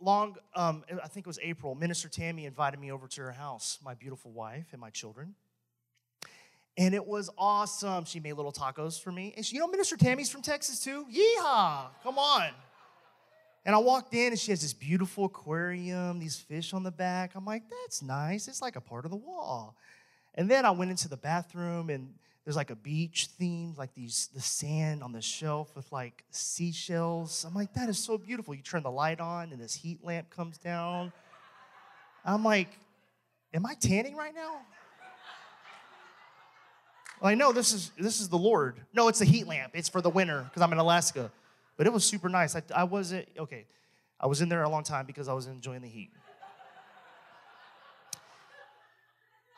long, 0.00 0.36
um, 0.54 0.84
I 1.02 1.08
think 1.08 1.26
it 1.26 1.28
was 1.28 1.38
April, 1.42 1.74
Minister 1.74 2.08
Tammy 2.08 2.46
invited 2.46 2.80
me 2.80 2.90
over 2.90 3.06
to 3.08 3.20
her 3.22 3.32
house, 3.32 3.78
my 3.84 3.94
beautiful 3.94 4.32
wife 4.32 4.66
and 4.72 4.80
my 4.80 4.90
children. 4.90 5.34
And 6.76 6.94
it 6.94 7.06
was 7.06 7.30
awesome. 7.38 8.04
She 8.04 8.18
made 8.18 8.32
little 8.32 8.52
tacos 8.52 9.00
for 9.00 9.12
me. 9.12 9.32
And 9.36 9.46
she, 9.46 9.54
you 9.54 9.60
know, 9.60 9.68
Minister 9.68 9.96
Tammy's 9.96 10.28
from 10.28 10.42
Texas 10.42 10.80
too? 10.80 11.06
Yeehaw! 11.06 11.86
Come 12.02 12.18
on. 12.18 12.50
And 13.64 13.74
I 13.74 13.78
walked 13.78 14.12
in 14.12 14.32
and 14.32 14.38
she 14.38 14.50
has 14.50 14.60
this 14.60 14.72
beautiful 14.72 15.26
aquarium, 15.26 16.18
these 16.18 16.36
fish 16.36 16.74
on 16.74 16.82
the 16.82 16.90
back. 16.90 17.36
I'm 17.36 17.44
like, 17.44 17.62
that's 17.84 18.02
nice. 18.02 18.48
It's 18.48 18.60
like 18.60 18.74
a 18.74 18.80
part 18.80 19.04
of 19.04 19.12
the 19.12 19.16
wall. 19.16 19.76
And 20.34 20.50
then 20.50 20.66
I 20.66 20.72
went 20.72 20.90
into 20.90 21.08
the 21.08 21.16
bathroom 21.16 21.88
and 21.88 22.12
there's 22.44 22.56
like 22.56 22.70
a 22.70 22.76
beach 22.76 23.28
theme, 23.38 23.74
like 23.76 23.94
these 23.94 24.28
the 24.34 24.40
sand 24.40 25.02
on 25.02 25.12
the 25.12 25.22
shelf 25.22 25.74
with 25.74 25.90
like 25.90 26.24
seashells. 26.30 27.44
I'm 27.48 27.54
like, 27.54 27.72
that 27.74 27.88
is 27.88 27.98
so 27.98 28.18
beautiful. 28.18 28.54
You 28.54 28.62
turn 28.62 28.82
the 28.82 28.90
light 28.90 29.18
on 29.20 29.50
and 29.52 29.60
this 29.60 29.74
heat 29.74 30.04
lamp 30.04 30.28
comes 30.28 30.58
down. 30.58 31.12
I'm 32.24 32.44
like, 32.44 32.68
am 33.54 33.64
I 33.64 33.74
tanning 33.74 34.14
right 34.14 34.34
now? 34.34 34.60
I 37.22 37.34
know 37.34 37.52
this 37.52 37.72
is 37.72 37.92
this 37.98 38.20
is 38.20 38.28
the 38.28 38.38
Lord. 38.38 38.80
No, 38.92 39.08
it's 39.08 39.22
a 39.22 39.24
heat 39.24 39.46
lamp. 39.46 39.72
It's 39.74 39.88
for 39.88 40.02
the 40.02 40.10
winter 40.10 40.42
because 40.42 40.60
I'm 40.60 40.72
in 40.72 40.78
Alaska. 40.78 41.30
But 41.76 41.86
it 41.86 41.92
was 41.92 42.04
super 42.04 42.28
nice. 42.28 42.54
I, 42.54 42.62
I 42.74 42.84
wasn't 42.84 43.26
okay. 43.38 43.64
I 44.20 44.26
was 44.26 44.42
in 44.42 44.50
there 44.50 44.62
a 44.62 44.68
long 44.68 44.84
time 44.84 45.06
because 45.06 45.28
I 45.28 45.32
was 45.32 45.46
enjoying 45.46 45.80
the 45.80 45.88
heat. 45.88 46.10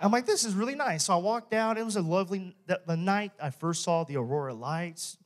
I'm 0.00 0.12
like, 0.12 0.26
this 0.26 0.44
is 0.44 0.54
really 0.54 0.74
nice. 0.74 1.04
So 1.04 1.14
I 1.14 1.16
walked 1.16 1.54
out. 1.54 1.78
It 1.78 1.84
was 1.84 1.96
a 1.96 2.02
lovely, 2.02 2.54
the, 2.66 2.80
the 2.86 2.96
night 2.96 3.32
I 3.40 3.50
first 3.50 3.82
saw 3.82 4.04
the 4.04 4.16
aurora 4.16 4.52
lights, 4.54 5.16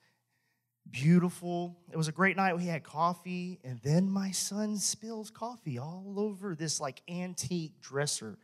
beautiful. 0.89 1.77
It 1.93 1.97
was 1.97 2.09
a 2.09 2.13
great 2.13 2.37
night. 2.37 2.57
We 2.57 2.67
had 2.67 2.85
coffee, 2.85 3.59
and 3.65 3.81
then 3.83 4.09
my 4.09 4.31
son 4.31 4.77
spills 4.77 5.31
coffee 5.31 5.79
all 5.79 6.15
over 6.19 6.55
this 6.55 6.81
like 6.81 7.03
antique 7.09 7.81
dresser. 7.81 8.39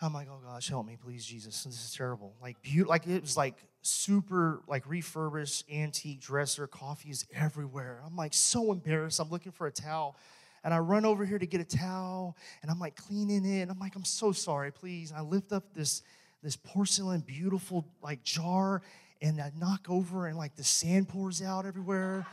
I'm 0.00 0.12
like, 0.12 0.28
oh 0.30 0.40
gosh, 0.44 0.68
help 0.68 0.86
me, 0.86 0.98
please, 1.02 1.24
Jesus. 1.24 1.62
This 1.62 1.74
is 1.74 1.94
terrible. 1.94 2.34
Like, 2.42 2.60
be- 2.60 2.82
like 2.82 3.06
it 3.06 3.22
was 3.22 3.36
like 3.36 3.54
super, 3.82 4.62
like 4.66 4.88
refurbished 4.88 5.64
antique 5.70 6.20
dresser. 6.20 6.66
Coffee 6.66 7.10
is 7.10 7.24
everywhere. 7.32 8.00
I'm 8.04 8.16
like 8.16 8.34
so 8.34 8.72
embarrassed. 8.72 9.20
I'm 9.20 9.30
looking 9.30 9.52
for 9.52 9.66
a 9.66 9.72
towel. 9.72 10.16
And 10.64 10.72
I 10.72 10.78
run 10.78 11.04
over 11.04 11.24
here 11.24 11.38
to 11.38 11.46
get 11.46 11.60
a 11.60 11.64
towel 11.64 12.36
and 12.62 12.70
I'm 12.70 12.78
like 12.78 12.96
cleaning 12.96 13.44
it. 13.44 13.62
And 13.62 13.70
I'm 13.70 13.78
like, 13.78 13.96
I'm 13.96 14.04
so 14.04 14.32
sorry, 14.32 14.70
please. 14.72 15.10
And 15.10 15.18
I 15.18 15.22
lift 15.22 15.52
up 15.52 15.64
this, 15.74 16.02
this 16.42 16.56
porcelain, 16.56 17.20
beautiful 17.20 17.84
like 18.02 18.22
jar 18.22 18.82
and 19.20 19.40
I 19.40 19.52
knock 19.58 19.86
over 19.88 20.26
and 20.26 20.36
like 20.36 20.56
the 20.56 20.64
sand 20.64 21.08
pours 21.08 21.40
out 21.40 21.64
everywhere. 21.64 22.26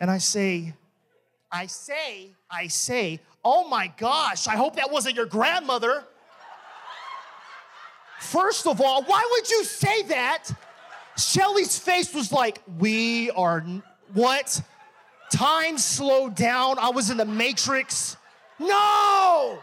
And 0.00 0.10
I 0.10 0.18
say, 0.18 0.72
I 1.52 1.66
say, 1.66 2.30
I 2.50 2.68
say, 2.68 3.20
oh 3.44 3.68
my 3.68 3.92
gosh, 3.96 4.46
I 4.46 4.56
hope 4.56 4.76
that 4.76 4.90
wasn't 4.90 5.16
your 5.16 5.26
grandmother. 5.26 6.04
First 8.20 8.66
of 8.66 8.80
all, 8.80 9.02
why 9.02 9.22
would 9.32 9.50
you 9.50 9.64
say 9.64 10.02
that? 10.02 10.50
Shelly's 11.18 11.78
face 11.78 12.14
was 12.14 12.30
like, 12.30 12.62
we 12.78 13.30
are, 13.30 13.64
what? 14.14 14.62
Time 15.30 15.78
slowed 15.78 16.34
down. 16.34 16.78
I 16.78 16.90
was 16.90 17.10
in 17.10 17.16
the 17.16 17.24
matrix. 17.24 18.16
No! 18.58 19.58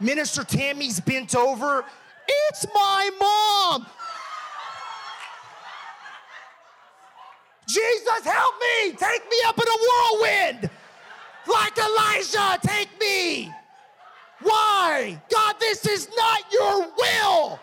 Minister 0.00 0.44
Tammy's 0.44 1.00
bent 1.00 1.34
over. 1.34 1.84
It's 2.26 2.66
my 2.74 3.10
mom. 3.20 3.86
Jesus, 7.66 8.24
help 8.24 8.54
me! 8.60 8.90
Take 8.92 9.24
me 9.30 9.36
up 9.46 9.58
in 9.58 9.66
a 9.66 9.78
whirlwind! 9.88 10.70
Like 11.46 11.78
Elijah, 11.78 12.58
take 12.62 12.88
me! 13.00 13.52
Why? 14.42 15.20
God, 15.32 15.56
this 15.60 15.86
is 15.86 16.08
not 16.14 16.40
your 16.52 16.80
will! 16.80 17.60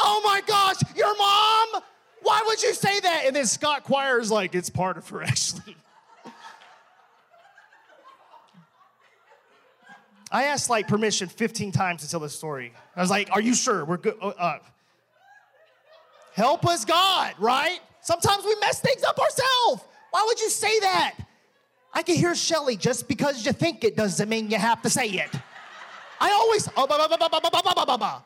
Oh 0.00 0.22
my 0.24 0.40
gosh, 0.46 0.76
your 0.96 1.16
mom? 1.16 1.82
Why 2.22 2.42
would 2.46 2.62
you 2.62 2.72
say 2.72 3.00
that? 3.00 3.24
And 3.26 3.36
then 3.36 3.46
Scott 3.46 3.84
Choir's 3.84 4.30
like, 4.30 4.54
it's 4.54 4.70
part 4.70 4.96
of 4.96 5.08
her 5.10 5.22
actually. 5.22 5.76
I 10.30 10.44
asked 10.44 10.68
like 10.68 10.88
permission 10.88 11.28
15 11.28 11.72
times 11.72 12.02
to 12.02 12.10
tell 12.10 12.20
this 12.20 12.34
story. 12.34 12.72
I 12.94 13.00
was 13.00 13.10
like, 13.10 13.30
"Are 13.32 13.40
you 13.40 13.54
sure 13.54 13.84
we're 13.84 13.96
good?" 13.96 14.16
Uh, 14.20 14.28
uh, 14.28 14.58
help 16.34 16.66
us, 16.66 16.84
God, 16.84 17.34
right? 17.38 17.80
Sometimes 18.02 18.44
we 18.44 18.54
mess 18.56 18.80
things 18.80 19.02
up 19.04 19.18
ourselves. 19.18 19.82
Why 20.10 20.24
would 20.26 20.40
you 20.40 20.50
say 20.50 20.80
that? 20.80 21.14
I 21.92 22.02
can 22.02 22.16
hear 22.16 22.34
Shelly. 22.34 22.76
Just 22.76 23.08
because 23.08 23.44
you 23.44 23.52
think 23.52 23.84
it 23.84 23.96
doesn't 23.96 24.28
mean 24.28 24.50
you 24.50 24.58
have 24.58 24.82
to 24.82 24.90
say 24.90 25.08
it. 25.08 25.30
I 26.20 26.30
always, 26.30 26.68
oh, 26.76 26.86
bah, 26.86 26.96
bah, 26.98 27.06
bah, 27.08 27.28
bah, 27.30 27.40
bah, 27.42 27.50
bah, 27.52 27.72
bah, 27.74 27.84
bah, 27.86 27.96
bah. 27.96 28.20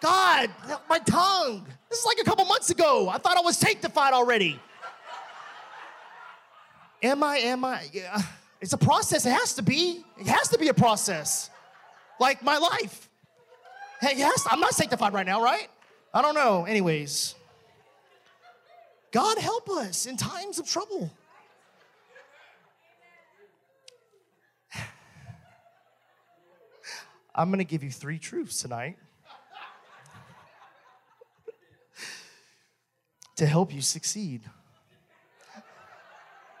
God, 0.00 0.50
my 0.88 0.98
tongue. 0.98 1.64
This 1.88 2.00
is 2.00 2.06
like 2.06 2.18
a 2.20 2.24
couple 2.24 2.44
months 2.44 2.70
ago. 2.70 3.08
I 3.08 3.18
thought 3.18 3.36
I 3.36 3.40
was 3.40 3.56
sanctified 3.56 4.12
already. 4.12 4.58
Am 7.02 7.22
I? 7.22 7.36
Am 7.38 7.64
I? 7.64 7.88
Yeah. 7.92 8.20
It's 8.62 8.72
a 8.72 8.78
process. 8.78 9.26
It 9.26 9.32
has 9.32 9.52
to 9.54 9.62
be. 9.62 10.04
It 10.18 10.28
has 10.28 10.48
to 10.50 10.58
be 10.58 10.68
a 10.68 10.74
process. 10.74 11.50
Like 12.20 12.44
my 12.44 12.58
life. 12.58 13.10
Hey, 14.00 14.12
yes, 14.16 14.46
I'm 14.48 14.60
not 14.60 14.72
sanctified 14.72 15.12
right 15.12 15.26
now, 15.26 15.42
right? 15.42 15.66
I 16.14 16.22
don't 16.22 16.36
know. 16.36 16.64
Anyways, 16.64 17.34
God 19.10 19.36
help 19.38 19.68
us 19.68 20.06
in 20.06 20.16
times 20.16 20.60
of 20.60 20.68
trouble. 20.68 21.10
I'm 27.34 27.48
going 27.48 27.58
to 27.58 27.64
give 27.64 27.82
you 27.82 27.90
three 27.90 28.20
truths 28.20 28.62
tonight 28.62 28.96
to 33.36 33.44
help 33.44 33.74
you 33.74 33.80
succeed. 33.80 34.42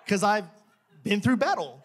Because 0.04 0.24
I've 0.24 0.46
been 1.04 1.20
through 1.20 1.36
battle. 1.36 1.84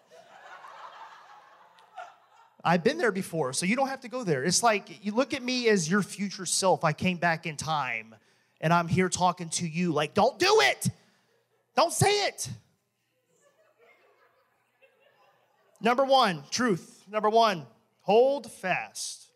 I've 2.64 2.82
been 2.82 2.98
there 2.98 3.12
before, 3.12 3.52
so 3.52 3.66
you 3.66 3.76
don't 3.76 3.88
have 3.88 4.00
to 4.00 4.08
go 4.08 4.24
there. 4.24 4.42
It's 4.44 4.62
like 4.62 5.04
you 5.04 5.12
look 5.12 5.32
at 5.32 5.42
me 5.42 5.68
as 5.68 5.88
your 5.88 6.02
future 6.02 6.46
self. 6.46 6.84
I 6.84 6.92
came 6.92 7.16
back 7.16 7.46
in 7.46 7.56
time 7.56 8.14
and 8.60 8.72
I'm 8.72 8.88
here 8.88 9.08
talking 9.08 9.48
to 9.50 9.68
you 9.68 9.92
like, 9.92 10.14
don't 10.14 10.38
do 10.38 10.60
it. 10.62 10.88
Don't 11.76 11.92
say 11.92 12.26
it. 12.26 12.48
Number 15.80 16.04
one, 16.04 16.42
truth. 16.50 17.04
Number 17.08 17.30
one, 17.30 17.66
hold 18.00 18.50
fast. 18.50 19.26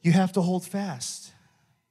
You 0.00 0.12
have 0.12 0.32
to 0.34 0.40
hold 0.40 0.64
fast. 0.64 1.32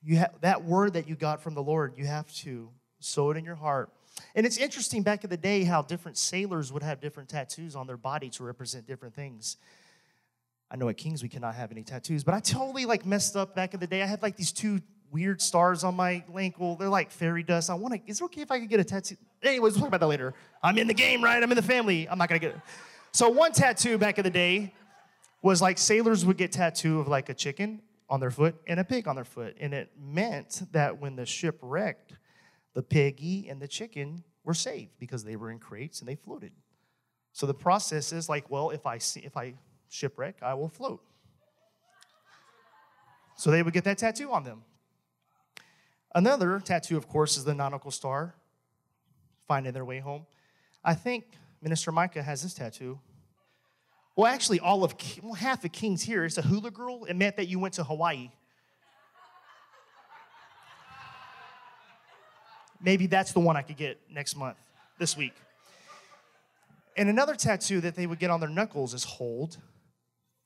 You 0.01 0.17
have 0.17 0.39
that 0.41 0.63
word 0.63 0.93
that 0.93 1.10
you 1.10 1.15
got 1.15 1.43
from 1.43 1.53
the 1.53 1.62
Lord, 1.62 1.96
you 1.98 2.05
have 2.05 2.31
to 2.36 2.69
sow 3.00 3.31
it 3.31 3.38
in 3.38 3.43
your 3.43 3.55
heart. 3.55 3.91
And 4.36 4.46
it's 4.46 4.58
interesting 4.58 5.04
back 5.04 5.24
in 5.24 5.30
the 5.30 5.38
day 5.38 5.64
how 5.64 5.82
different 5.82 6.18
sailors 6.18 6.72
would 6.72 6.84
have 6.84 7.00
different 7.00 7.30
tattoos 7.30 7.76
on 7.76 7.88
their 7.88 7.98
body 7.98 8.30
to 8.32 8.44
represent 8.44 8.88
different 8.88 9.16
things. 9.16 9.58
I 10.70 10.76
know 10.76 10.90
at 10.90 10.98
Kings 10.98 11.24
we 11.24 11.30
cannot 11.30 11.56
have 11.56 11.72
any 11.72 11.84
tattoos, 11.84 12.24
but 12.24 12.34
I 12.34 12.40
totally 12.40 12.86
like 12.86 13.06
messed 13.06 13.36
up 13.36 13.56
back 13.56 13.74
in 13.74 13.80
the 13.80 13.88
day. 13.88 14.04
I 14.04 14.06
had 14.06 14.22
like 14.22 14.36
these 14.36 14.52
two 14.52 14.82
weird 15.12 15.42
stars 15.42 15.84
on 15.84 15.96
my 15.96 16.24
ankle. 16.38 16.76
They're 16.76 16.90
like 16.90 17.12
fairy 17.12 17.44
dust. 17.44 17.70
I 17.70 17.74
want 17.76 17.94
to. 17.94 18.02
Is 18.06 18.20
it 18.20 18.26
okay 18.26 18.42
if 18.42 18.52
I 18.52 18.60
could 18.60 18.70
get 18.70 18.80
a 18.80 18.84
tattoo? 18.84 19.16
Anyways, 19.42 19.74
we'll 19.74 19.82
talk 19.82 19.88
about 19.88 20.02
that 20.02 20.08
later. 20.08 20.34
I'm 20.62 20.78
in 20.78 20.88
the 20.88 20.94
game, 20.94 21.24
right? 21.24 21.42
I'm 21.42 21.52
in 21.52 21.56
the 21.56 21.62
family. 21.62 22.10
I'm 22.10 22.18
not 22.18 22.28
gonna 22.28 22.40
get 22.40 22.52
it. 22.52 22.62
So 23.14 23.30
one 23.30 23.52
tattoo 23.52 23.98
back 23.98 24.18
in 24.18 24.24
the 24.24 24.30
day 24.30 24.74
was 25.42 25.62
like 25.62 25.78
sailors 25.78 26.26
would 26.26 26.38
get 26.38 26.52
tattoo 26.52 27.00
of 27.00 27.08
like 27.08 27.30
a 27.30 27.34
chicken 27.34 27.82
on 28.10 28.20
their 28.20 28.32
foot 28.32 28.56
and 28.68 28.80
a 28.80 28.84
pig 28.84 29.08
on 29.08 29.16
their 29.16 29.26
foot, 29.26 29.56
and 29.60 29.74
it 29.74 29.92
meant 30.00 30.64
that 30.72 31.00
when 31.00 31.16
the 31.16 31.26
ship 31.26 31.60
wrecked, 31.62 32.14
the 32.77 32.84
piggy 32.84 33.50
and 33.50 33.60
the 33.60 33.67
chicken 33.67 34.24
were 34.43 34.53
saved 34.53 34.91
because 35.00 35.24
they 35.24 35.36
were 35.36 35.50
in 35.50 35.57
crates 35.57 36.00
and 36.00 36.07
they 36.07 36.13
floated. 36.13 36.51
So 37.34 37.48
the 37.48 37.53
process 37.55 38.13
is 38.13 38.29
like, 38.29 38.51
well, 38.51 38.69
if 38.69 38.86
I 38.86 39.00
see, 39.00 39.22
if 39.22 39.36
I 39.36 39.55
shipwreck, 39.89 40.36
I 40.43 40.53
will 40.53 40.69
float. 40.69 41.01
So 43.36 43.50
they 43.50 43.63
would 43.63 43.74
get 43.74 43.84
that 43.86 43.98
tattoo 43.98 44.31
on 44.31 44.43
them. 44.43 44.62
Another 46.13 46.60
tattoo, 46.60 46.98
of 46.98 47.07
course, 47.07 47.36
is 47.36 47.46
the 47.46 47.55
nautical 47.55 47.89
star, 47.89 48.36
finding 49.48 49.74
their 49.74 49.84
way 49.84 49.98
home. 49.98 50.27
I 50.84 50.93
think 50.93 51.25
Minister 51.63 51.91
Micah 51.91 52.22
has 52.22 52.43
this 52.43 52.53
tattoo. 52.53 53.00
Well, 54.15 54.31
actually, 54.31 54.60
all 54.60 54.84
of 54.84 54.93
well, 55.24 55.34
half 55.34 55.65
of 55.65 55.72
Kings 55.72 56.03
here. 56.03 56.25
It's 56.25 56.38
a 56.38 56.43
hula 56.43 56.69
girl. 56.69 57.05
It 57.05 57.15
meant 57.15 57.38
that 57.38 57.48
you 57.48 57.57
went 57.57 57.74
to 57.74 57.84
Hawaii. 57.84 58.29
Maybe 62.81 63.07
that's 63.07 63.34
the 63.34 63.39
one 63.39 63.57
I 63.57 63.62
could 63.62 63.77
get 63.77 64.00
next 64.10 64.36
month, 64.36 64.57
this 65.00 65.17
week. 65.17 65.34
And 66.96 67.10
another 67.10 67.36
tattoo 67.36 67.81
that 67.81 67.96
they 67.96 68.07
would 68.07 68.19
get 68.19 68.29
on 68.29 68.39
their 68.39 68.50
knuckles 68.50 68.93
is 68.93 69.03
hold 69.03 69.57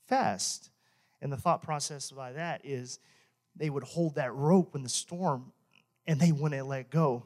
fast. 0.07 0.69
And 1.21 1.31
the 1.31 1.37
thought 1.37 1.61
process 1.61 2.11
by 2.11 2.33
that 2.33 2.61
is 2.63 2.99
they 3.55 3.69
would 3.69 3.83
hold 3.83 4.15
that 4.15 4.33
rope 4.33 4.73
when 4.73 4.83
the 4.83 4.89
storm 4.89 5.51
and 6.07 6.19
they 6.19 6.31
wouldn't 6.31 6.67
let 6.67 6.89
go. 6.89 7.23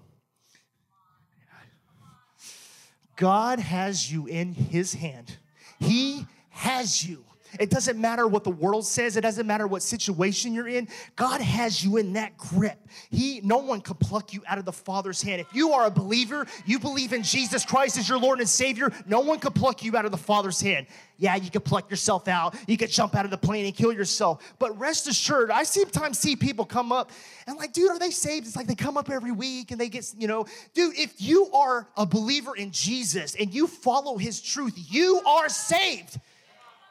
God 3.15 3.59
has 3.59 4.11
you 4.11 4.27
in 4.27 4.53
his 4.53 4.93
hand. 4.93 5.37
He 5.79 6.25
has 6.49 7.07
you. 7.07 7.23
It 7.59 7.69
doesn't 7.69 7.99
matter 7.99 8.27
what 8.27 8.43
the 8.43 8.51
world 8.51 8.85
says. 8.85 9.17
It 9.17 9.21
doesn't 9.21 9.47
matter 9.47 9.67
what 9.67 9.81
situation 9.81 10.53
you're 10.53 10.67
in. 10.67 10.87
God 11.15 11.41
has 11.41 11.83
you 11.83 11.97
in 11.97 12.13
that 12.13 12.37
grip. 12.37 12.77
He, 13.09 13.41
no 13.43 13.57
one 13.57 13.81
can 13.81 13.95
pluck 13.95 14.33
you 14.33 14.41
out 14.47 14.57
of 14.57 14.65
the 14.65 14.71
Father's 14.71 15.21
hand. 15.21 15.41
If 15.41 15.53
you 15.53 15.71
are 15.71 15.85
a 15.85 15.91
believer, 15.91 16.45
you 16.65 16.79
believe 16.79 17.13
in 17.13 17.23
Jesus 17.23 17.65
Christ 17.65 17.97
as 17.97 18.07
your 18.07 18.19
Lord 18.19 18.39
and 18.39 18.49
Savior, 18.49 18.91
no 19.05 19.19
one 19.19 19.39
can 19.39 19.53
pluck 19.53 19.83
you 19.83 19.95
out 19.95 20.05
of 20.05 20.11
the 20.11 20.17
Father's 20.17 20.61
hand. 20.61 20.87
Yeah, 21.17 21.35
you 21.35 21.49
can 21.49 21.61
pluck 21.61 21.89
yourself 21.89 22.27
out. 22.27 22.55
You 22.67 22.77
can 22.77 22.89
jump 22.89 23.15
out 23.15 23.25
of 23.25 23.31
the 23.31 23.37
plane 23.37 23.65
and 23.65 23.75
kill 23.75 23.93
yourself. 23.93 24.55
But 24.59 24.77
rest 24.77 25.07
assured, 25.07 25.49
I 25.49 25.63
sometimes 25.63 26.19
see 26.19 26.35
people 26.35 26.65
come 26.65 26.91
up 26.91 27.11
and 27.47 27.57
like, 27.57 27.73
dude, 27.73 27.89
are 27.89 27.99
they 27.99 28.11
saved? 28.11 28.47
It's 28.47 28.55
like 28.55 28.67
they 28.67 28.75
come 28.75 28.97
up 28.97 29.09
every 29.09 29.31
week 29.31 29.71
and 29.71 29.79
they 29.79 29.89
get, 29.89 30.13
you 30.17 30.27
know, 30.27 30.45
dude, 30.73 30.97
if 30.97 31.21
you 31.21 31.49
are 31.53 31.87
a 31.95 32.05
believer 32.05 32.55
in 32.55 32.71
Jesus 32.71 33.35
and 33.35 33.53
you 33.53 33.67
follow 33.67 34.17
his 34.17 34.41
truth, 34.41 34.73
you 34.75 35.21
are 35.25 35.47
saved. 35.47 36.19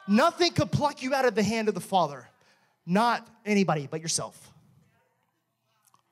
Nothing 0.07 0.51
could 0.51 0.71
pluck 0.71 1.01
you 1.01 1.13
out 1.13 1.25
of 1.25 1.35
the 1.35 1.43
hand 1.43 1.67
of 1.67 1.73
the 1.73 1.81
Father, 1.81 2.27
not 2.85 3.27
anybody 3.45 3.87
but 3.89 4.01
yourself. 4.01 4.51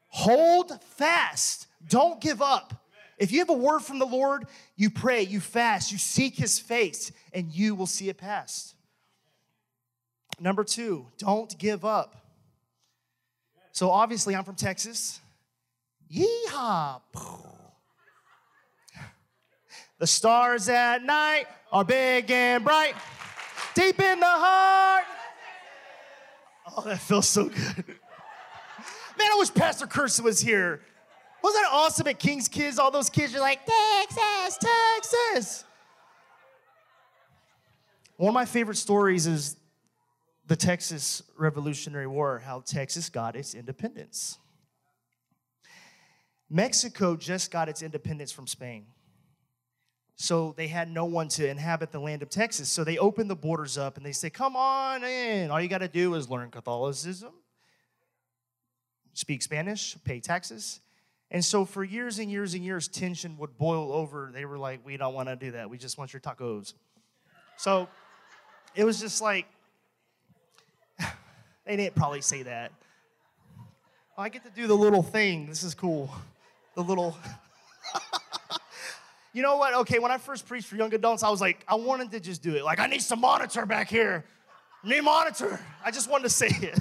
Hold 0.09 0.81
fast, 0.83 1.67
don't 1.87 2.19
give 2.21 2.41
up. 2.41 2.73
If 3.17 3.31
you 3.31 3.39
have 3.39 3.49
a 3.49 3.53
word 3.53 3.79
from 3.79 3.99
the 3.99 4.05
Lord, 4.05 4.45
you 4.75 4.89
pray, 4.89 5.21
you 5.21 5.39
fast, 5.39 5.91
you 5.91 5.97
seek 5.97 6.35
his 6.35 6.59
face, 6.59 7.11
and 7.31 7.51
you 7.51 7.75
will 7.75 7.85
see 7.85 8.09
it 8.09 8.17
pass. 8.17 8.73
Number 10.39 10.63
two, 10.63 11.07
don't 11.19 11.55
give 11.57 11.85
up. 11.85 12.15
So 13.71 13.89
obviously, 13.89 14.35
I'm 14.35 14.43
from 14.43 14.55
Texas. 14.55 15.19
Yeehaw. 16.11 17.01
The 19.99 20.07
stars 20.07 20.69
at 20.69 21.03
night 21.03 21.45
are 21.71 21.83
big 21.83 22.29
and 22.29 22.63
bright 22.63 22.95
deep 23.75 23.99
in 23.99 24.19
the 24.19 24.25
heart. 24.25 25.05
Oh, 26.75 26.81
that 26.81 26.99
feels 26.99 27.27
so 27.27 27.45
good. 27.45 27.85
Man, 29.17 29.31
I 29.31 29.35
wish 29.37 29.53
Pastor 29.53 29.85
Kirsten 29.85 30.25
was 30.25 30.39
here. 30.39 30.81
Wasn't 31.43 31.63
that 31.63 31.69
awesome 31.71 32.07
at 32.07 32.19
King's 32.19 32.47
Kids? 32.47 32.79
All 32.79 32.89
those 32.89 33.09
kids 33.09 33.35
are 33.35 33.39
like, 33.39 33.59
Texas, 33.65 34.57
Texas. 34.59 35.65
One 38.15 38.29
of 38.29 38.33
my 38.33 38.45
favorite 38.45 38.77
stories 38.77 39.27
is 39.27 39.57
the 40.47 40.55
Texas 40.55 41.21
Revolutionary 41.37 42.07
War, 42.07 42.39
how 42.39 42.61
Texas 42.61 43.09
got 43.09 43.35
its 43.35 43.53
independence. 43.55 44.37
Mexico 46.49 47.15
just 47.15 47.51
got 47.51 47.67
its 47.67 47.81
independence 47.81 48.31
from 48.31 48.47
Spain. 48.47 48.85
So 50.23 50.53
they 50.55 50.67
had 50.67 50.89
no 50.89 51.03
one 51.03 51.27
to 51.27 51.45
inhabit 51.45 51.91
the 51.91 51.99
land 51.99 52.21
of 52.21 52.29
Texas. 52.29 52.69
So 52.69 52.85
they 52.85 52.97
opened 52.97 53.29
the 53.29 53.35
borders 53.35 53.77
up 53.77 53.97
and 53.97 54.05
they 54.05 54.13
say, 54.13 54.29
Come 54.29 54.55
on 54.55 55.03
in. 55.03 55.51
All 55.51 55.59
you 55.59 55.67
got 55.67 55.79
to 55.79 55.89
do 55.89 56.13
is 56.13 56.29
learn 56.29 56.49
Catholicism, 56.49 57.33
speak 59.11 59.41
Spanish, 59.41 59.97
pay 60.05 60.21
taxes. 60.21 60.79
And 61.29 61.43
so 61.43 61.65
for 61.65 61.83
years 61.83 62.19
and 62.19 62.31
years 62.31 62.53
and 62.53 62.63
years, 62.63 62.87
tension 62.87 63.37
would 63.37 63.57
boil 63.57 63.91
over. 63.91 64.31
They 64.33 64.45
were 64.45 64.57
like, 64.57 64.79
We 64.85 64.95
don't 64.95 65.13
want 65.13 65.27
to 65.27 65.35
do 65.35 65.51
that. 65.51 65.69
We 65.69 65.77
just 65.77 65.97
want 65.97 66.13
your 66.13 66.21
tacos. 66.21 66.73
So 67.57 67.89
it 68.75 68.85
was 68.85 69.01
just 69.01 69.21
like, 69.21 69.45
they 71.65 71.75
didn't 71.75 71.95
probably 71.95 72.21
say 72.21 72.43
that. 72.43 72.71
I 74.17 74.29
get 74.29 74.45
to 74.45 74.51
do 74.51 74.67
the 74.67 74.77
little 74.77 75.03
thing. 75.03 75.47
This 75.47 75.63
is 75.63 75.75
cool. 75.75 76.09
The 76.75 76.81
little. 76.81 77.17
You 79.33 79.41
know 79.41 79.57
what? 79.57 79.73
Okay, 79.73 79.97
when 79.97 80.11
I 80.11 80.19
first 80.19 80.47
preached 80.47 80.67
for 80.67 80.75
young 80.75 80.93
adults, 80.93 81.23
I 81.23 81.29
was 81.29 81.41
like, 81.41 81.65
I 81.67 81.73
wanted 81.73 82.11
to 82.11 82.19
just 82.19 82.43
do 82.43 82.55
it. 82.55 82.63
Like, 82.63 82.79
I 82.79 82.85
need 82.85 83.01
some 83.01 83.19
monitor 83.19 83.65
back 83.65 83.89
here. 83.89 84.23
Need 84.83 85.01
monitor. 85.01 85.59
I 85.83 85.89
just 85.89 86.09
wanted 86.09 86.25
to 86.25 86.29
say 86.29 86.47
it. 86.61 86.79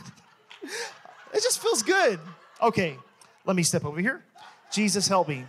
it 0.63 1.43
just 1.43 1.61
feels 1.61 1.83
good. 1.83 2.21
Okay, 2.61 2.99
let 3.47 3.57
me 3.57 3.63
step 3.63 3.87
over 3.87 4.01
here. 4.01 4.23
Jesus, 4.71 5.09
help 5.09 5.29
me. 5.29 5.47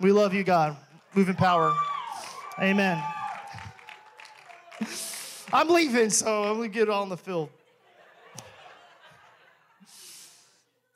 We 0.00 0.10
love 0.10 0.32
you, 0.32 0.42
God. 0.42 0.76
Move 1.14 1.28
in 1.28 1.36
power. 1.36 1.74
Amen. 2.58 3.02
I'm 5.52 5.68
leaving, 5.68 6.10
so 6.10 6.44
I'm 6.44 6.56
gonna 6.56 6.68
get 6.68 6.88
on 6.88 7.08
the 7.08 7.16
field. 7.16 7.50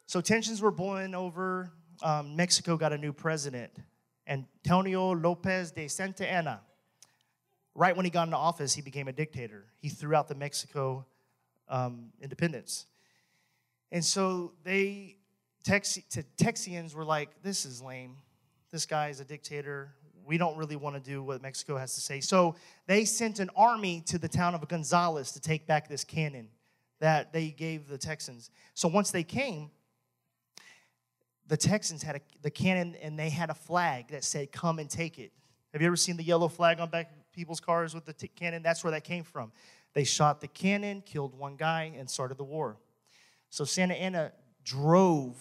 So 0.06 0.20
tensions 0.20 0.60
were 0.60 0.70
boiling 0.70 1.14
over. 1.14 1.70
Um, 2.02 2.34
Mexico 2.34 2.76
got 2.76 2.92
a 2.92 2.98
new 2.98 3.12
president. 3.12 3.70
Antonio 4.30 5.10
Lopez 5.10 5.72
de 5.72 5.88
Santa 5.88 6.26
Anna. 6.26 6.60
Right 7.74 7.96
when 7.96 8.04
he 8.04 8.10
got 8.10 8.28
into 8.28 8.36
office, 8.36 8.74
he 8.74 8.82
became 8.82 9.08
a 9.08 9.12
dictator. 9.12 9.64
He 9.76 9.88
threw 9.88 10.14
out 10.14 10.28
the 10.28 10.34
Mexico 10.34 11.04
um, 11.68 12.12
independence. 12.20 12.86
And 13.92 14.04
so 14.04 14.52
they, 14.64 15.16
Tex- 15.64 15.98
Texians 16.36 16.94
were 16.94 17.04
like, 17.04 17.42
this 17.42 17.64
is 17.64 17.82
lame. 17.82 18.16
This 18.70 18.86
guy 18.86 19.08
is 19.08 19.20
a 19.20 19.24
dictator. 19.24 19.94
We 20.24 20.38
don't 20.38 20.56
really 20.56 20.76
want 20.76 20.94
to 20.96 21.00
do 21.00 21.22
what 21.22 21.42
Mexico 21.42 21.76
has 21.76 21.94
to 21.94 22.00
say. 22.00 22.20
So 22.20 22.54
they 22.86 23.04
sent 23.04 23.40
an 23.40 23.50
army 23.56 24.02
to 24.06 24.18
the 24.18 24.28
town 24.28 24.54
of 24.54 24.66
Gonzales 24.68 25.32
to 25.32 25.40
take 25.40 25.66
back 25.66 25.88
this 25.88 26.04
cannon 26.04 26.48
that 27.00 27.32
they 27.32 27.48
gave 27.48 27.88
the 27.88 27.98
Texans. 27.98 28.50
So 28.74 28.86
once 28.86 29.10
they 29.10 29.24
came, 29.24 29.70
the 31.50 31.56
Texans 31.56 32.00
had 32.04 32.14
a, 32.14 32.20
the 32.42 32.50
cannon 32.50 32.94
and 33.02 33.18
they 33.18 33.28
had 33.28 33.50
a 33.50 33.54
flag 33.54 34.06
that 34.12 34.22
said, 34.22 34.52
Come 34.52 34.78
and 34.78 34.88
take 34.88 35.18
it. 35.18 35.32
Have 35.72 35.82
you 35.82 35.88
ever 35.88 35.96
seen 35.96 36.16
the 36.16 36.22
yellow 36.22 36.46
flag 36.46 36.78
on 36.78 36.90
back 36.90 37.10
people's 37.32 37.58
cars 37.58 37.92
with 37.92 38.04
the 38.04 38.12
t- 38.12 38.28
cannon? 38.28 38.62
That's 38.62 38.84
where 38.84 38.92
that 38.92 39.02
came 39.02 39.24
from. 39.24 39.50
They 39.92 40.04
shot 40.04 40.40
the 40.40 40.46
cannon, 40.46 41.02
killed 41.04 41.36
one 41.36 41.56
guy, 41.56 41.92
and 41.98 42.08
started 42.08 42.38
the 42.38 42.44
war. 42.44 42.76
So 43.48 43.64
Santa 43.64 43.94
Anna 43.94 44.30
drove 44.64 45.36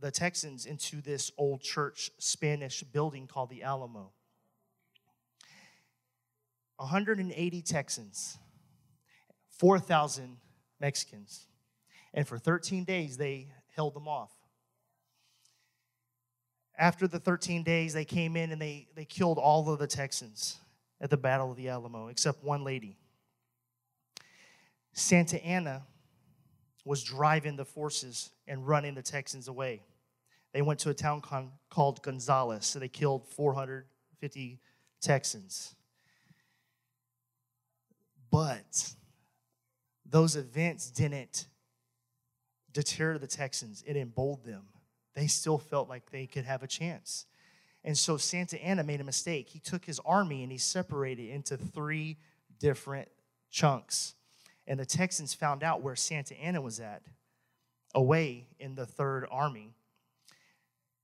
the 0.00 0.10
Texans 0.10 0.66
into 0.66 1.00
this 1.00 1.30
old 1.38 1.60
church 1.60 2.10
Spanish 2.18 2.82
building 2.82 3.28
called 3.28 3.50
the 3.50 3.62
Alamo. 3.62 4.10
180 6.78 7.62
Texans, 7.62 8.38
4,000 9.50 10.38
Mexicans. 10.80 11.46
And 12.12 12.26
for 12.26 12.38
13 12.38 12.82
days, 12.82 13.16
they 13.16 13.52
held 13.76 13.94
them 13.94 14.08
off 14.08 14.30
after 16.80 17.06
the 17.06 17.20
13 17.20 17.62
days, 17.62 17.92
they 17.92 18.06
came 18.06 18.36
in 18.36 18.52
and 18.52 18.60
they, 18.60 18.88
they 18.94 19.04
killed 19.04 19.36
all 19.36 19.70
of 19.70 19.78
the 19.78 19.86
Texans 19.86 20.56
at 20.98 21.10
the 21.10 21.16
Battle 21.16 21.50
of 21.50 21.56
the 21.58 21.68
Alamo, 21.68 22.08
except 22.08 22.42
one 22.42 22.64
lady. 22.64 22.96
Santa 24.94 25.44
Anna 25.44 25.82
was 26.86 27.04
driving 27.04 27.56
the 27.56 27.66
forces 27.66 28.30
and 28.48 28.66
running 28.66 28.94
the 28.94 29.02
Texans 29.02 29.46
away. 29.46 29.82
They 30.54 30.62
went 30.62 30.80
to 30.80 30.90
a 30.90 30.94
town 30.94 31.20
con- 31.20 31.52
called 31.68 32.02
Gonzales, 32.02 32.64
so 32.64 32.78
they 32.78 32.88
killed 32.88 33.26
450 33.28 34.58
Texans. 35.02 35.74
But 38.30 38.94
those 40.06 40.34
events 40.34 40.90
didn't 40.90 41.46
deter 42.72 43.18
the 43.18 43.26
Texans, 43.26 43.84
it 43.86 43.96
emboldened 43.96 44.54
them 44.54 44.62
they 45.14 45.26
still 45.26 45.58
felt 45.58 45.88
like 45.88 46.10
they 46.10 46.26
could 46.26 46.44
have 46.44 46.62
a 46.62 46.66
chance. 46.66 47.26
And 47.84 47.96
so 47.96 48.16
Santa 48.16 48.62
Anna 48.62 48.84
made 48.84 49.00
a 49.00 49.04
mistake. 49.04 49.48
He 49.48 49.58
took 49.58 49.84
his 49.84 50.00
army 50.04 50.42
and 50.42 50.52
he 50.52 50.58
separated 50.58 51.22
it 51.22 51.30
into 51.32 51.56
three 51.56 52.18
different 52.58 53.08
chunks. 53.50 54.14
And 54.66 54.78
the 54.78 54.86
Texans 54.86 55.34
found 55.34 55.62
out 55.62 55.82
where 55.82 55.96
Santa 55.96 56.38
Anna 56.40 56.60
was 56.60 56.78
at, 56.78 57.02
away 57.94 58.46
in 58.58 58.74
the 58.74 58.86
third 58.86 59.26
army. 59.30 59.74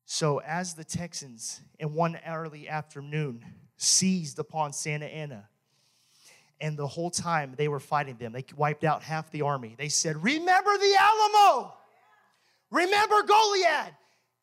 So 0.04 0.38
as 0.38 0.74
the 0.74 0.84
Texans 0.84 1.60
in 1.78 1.94
one 1.94 2.18
early 2.26 2.68
afternoon 2.68 3.44
seized 3.76 4.38
upon 4.38 4.72
Santa 4.72 5.06
Anna, 5.06 5.48
and 6.60 6.76
the 6.76 6.86
whole 6.86 7.10
time 7.10 7.54
they 7.56 7.68
were 7.68 7.80
fighting 7.80 8.16
them, 8.16 8.32
they 8.32 8.44
wiped 8.56 8.84
out 8.84 9.02
half 9.02 9.30
the 9.30 9.42
army. 9.42 9.74
They 9.76 9.88
said, 9.88 10.22
Remember 10.22 10.78
the 10.78 10.96
Alamo! 10.98 11.74
Remember 12.76 13.22
Goliad. 13.22 13.90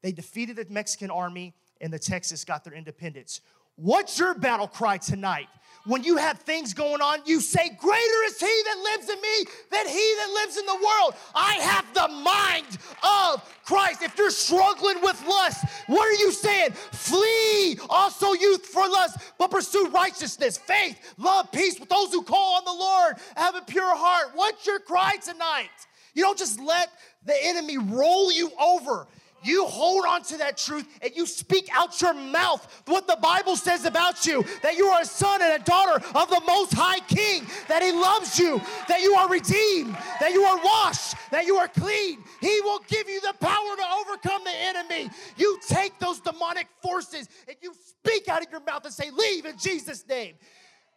They 0.02 0.12
defeated 0.12 0.56
the 0.56 0.66
Mexican 0.70 1.12
army 1.12 1.54
and 1.80 1.94
the 1.94 2.00
Texas 2.00 2.44
got 2.44 2.64
their 2.64 2.74
independence. 2.74 3.42
What's 3.76 4.18
your 4.18 4.34
battle 4.34 4.68
cry 4.68 4.98
tonight? 4.98 5.48
When 5.86 6.04
you 6.04 6.18
have 6.18 6.40
things 6.40 6.74
going 6.74 7.02
on, 7.02 7.20
you 7.26 7.42
say, 7.42 7.70
Greater 7.78 8.24
is 8.26 8.40
he 8.40 8.46
that 8.66 8.78
lives 8.84 9.10
in 9.10 9.22
me 9.22 9.46
than 9.70 9.88
he 9.88 10.16
that 10.18 10.30
lives 10.34 10.58
in 10.58 10.66
the 10.66 10.76
world. 10.76 11.16
I 11.36 11.54
have 11.56 11.94
the 11.94 12.08
mind 12.08 12.78
of 13.04 13.62
Christ. 13.66 14.02
If 14.02 14.18
you're 14.18 14.32
struggling 14.32 15.02
with 15.02 15.22
lust, 15.28 15.66
what 15.88 16.08
are 16.08 16.20
you 16.20 16.32
saying? 16.32 16.72
Flee 16.72 17.78
also 17.90 18.34
youth 18.34 18.66
for 18.66 18.88
lust, 18.88 19.18
but 19.38 19.52
pursue 19.52 19.90
righteousness, 19.90 20.58
faith, 20.58 20.98
love, 21.18 21.52
peace 21.52 21.80
with 21.80 21.90
those 21.90 22.12
who 22.12 22.24
call 22.24 22.58
on 22.58 22.66
the 22.66 22.72
Lord. 22.72 23.16
Have 23.36 23.56
a 23.56 23.62
pure 23.62 23.96
heart. 23.96 24.32
What's 24.34 24.66
your 24.66 24.80
cry 24.80 25.18
tonight? 25.18 25.70
You 26.14 26.24
don't 26.24 26.38
just 26.38 26.60
let 26.60 26.90
the 27.26 27.36
enemy 27.44 27.78
roll 27.78 28.32
you 28.32 28.52
over. 28.60 29.08
You 29.44 29.66
hold 29.66 30.06
on 30.06 30.24
to 30.24 30.38
that 30.38 30.58
truth 30.58 30.88
and 31.02 31.14
you 31.16 31.26
speak 31.26 31.68
out 31.74 32.02
your 32.02 32.14
mouth 32.14 32.66
what 32.88 33.08
the 33.08 33.18
Bible 33.22 33.58
says 33.58 33.86
about 33.86 34.26
you 34.26 34.44
that 34.62 34.78
you 34.78 34.86
are 34.86 35.02
a 35.02 35.06
son 35.06 35.42
and 35.42 35.62
a 35.62 35.66
daughter 35.66 36.04
of 36.16 36.30
the 36.30 36.42
Most 36.48 36.74
High 36.74 37.02
King, 37.02 37.46
that 37.68 37.84
He 37.84 37.92
loves 37.92 38.40
you, 38.40 38.62
that 38.88 39.02
you 39.02 39.14
are 39.16 39.30
redeemed, 39.30 39.98
that 40.20 40.32
you 40.32 40.44
are 40.44 40.58
washed, 40.64 41.16
that 41.32 41.46
you 41.46 41.58
are 41.58 41.68
clean. 41.68 42.24
He 42.40 42.62
will 42.62 42.80
give 42.88 43.10
you 43.10 43.20
the 43.22 43.34
power 43.40 43.76
to 43.76 43.84
overcome 44.02 44.44
the 44.46 44.56
enemy. 44.56 45.10
You 45.36 45.60
take 45.68 46.00
those 46.00 46.22
demonic 46.22 46.68
forces 46.82 47.28
and 47.48 47.58
you 47.62 47.74
speak 47.74 48.30
out 48.30 48.46
of 48.46 48.52
your 48.52 48.62
mouth 48.62 48.86
and 48.86 48.94
say, 48.94 49.12
Leave 49.12 49.46
in 49.46 49.58
Jesus' 49.58 50.08
name. 50.08 50.36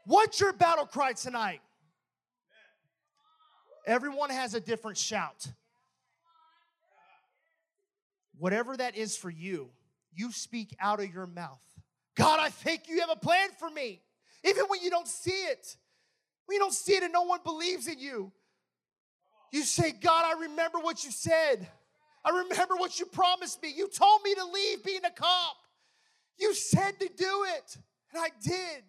What's 0.05 0.41
your 0.41 0.53
battle 0.53 0.87
cry 0.87 1.15
tonight? 1.15 1.61
Everyone 3.87 4.31
has 4.31 4.55
a 4.55 4.61
different 4.61 4.99
shout. 4.99 5.49
Whatever 8.39 8.77
that 8.77 8.97
is 8.97 9.17
for 9.17 9.31
you, 9.31 9.71
you 10.15 10.33
speak 10.33 10.77
out 10.81 11.01
of 11.01 11.13
your 11.13 11.27
mouth. 11.27 11.63
God, 12.17 12.39
I 12.41 12.49
think 12.51 12.89
you 12.89 13.01
have 13.01 13.11
a 13.11 13.17
plan 13.17 13.49
for 13.59 13.71
me. 13.71 14.01
Even 14.45 14.65
when 14.67 14.83
you 14.83 14.91
don't 14.91 15.09
see 15.09 15.31
it, 15.31 15.77
when 16.47 16.57
you 16.57 16.61
don't 16.61 16.73
see 16.73 16.95
it 16.95 17.03
and 17.03 17.13
no 17.13 17.23
one 17.23 17.41
believes 17.45 17.89
in 17.89 17.99
you, 17.99 18.33
you 19.53 19.63
say, 19.63 19.93
God, 19.93 20.25
I 20.25 20.41
remember 20.41 20.79
what 20.79 21.05
you 21.05 21.11
said. 21.11 21.67
I 22.25 22.31
remember 22.31 22.77
what 22.77 22.99
you 22.99 23.07
promised 23.07 23.63
me. 23.63 23.73
You 23.75 23.89
told 23.89 24.23
me 24.23 24.35
to 24.35 24.45
leave 24.45 24.85
being 24.85 25.05
a 25.05 25.11
cop. 25.11 25.57
You 26.39 26.55
said 26.55 26.99
to 27.01 27.09
do 27.17 27.47
it, 27.57 27.77
and 28.13 28.23
I 28.23 28.29
did. 28.43 28.83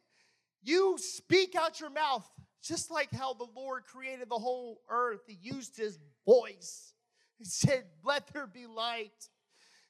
You 0.63 0.97
speak 0.97 1.55
out 1.55 1.79
your 1.79 1.89
mouth, 1.89 2.27
just 2.63 2.91
like 2.91 3.11
how 3.11 3.33
the 3.33 3.47
Lord 3.55 3.85
created 3.85 4.29
the 4.29 4.35
whole 4.35 4.81
earth. 4.89 5.21
He 5.27 5.37
used 5.41 5.77
his 5.77 5.99
voice. 6.25 6.93
He 7.37 7.45
said, 7.45 7.85
Let 8.03 8.33
there 8.33 8.47
be 8.47 8.65
light. 8.65 9.29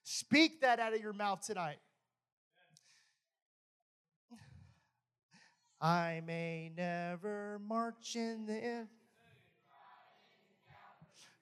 Speak 0.09 0.61
that 0.61 0.79
out 0.79 0.93
of 0.93 1.01
your 1.01 1.11
mouth 1.11 1.41
tonight. 1.45 1.79
I 5.81 6.21
may 6.25 6.71
never 6.77 7.59
march 7.67 8.15
in 8.15 8.45
the 8.45 8.87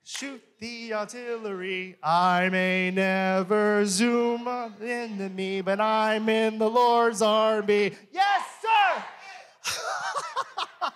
shoot 0.03 0.41
the 0.59 0.95
artillery. 0.95 1.97
I 2.01 2.49
may 2.49 2.89
never 2.89 3.85
zoom 3.85 4.47
up 4.47 4.81
into 4.81 5.29
me, 5.29 5.61
but 5.61 5.79
I'm 5.79 6.27
in 6.27 6.57
the 6.57 6.67
Lord's 6.67 7.21
army. 7.21 7.91
Yes, 8.11 8.41
sir. 8.63 9.03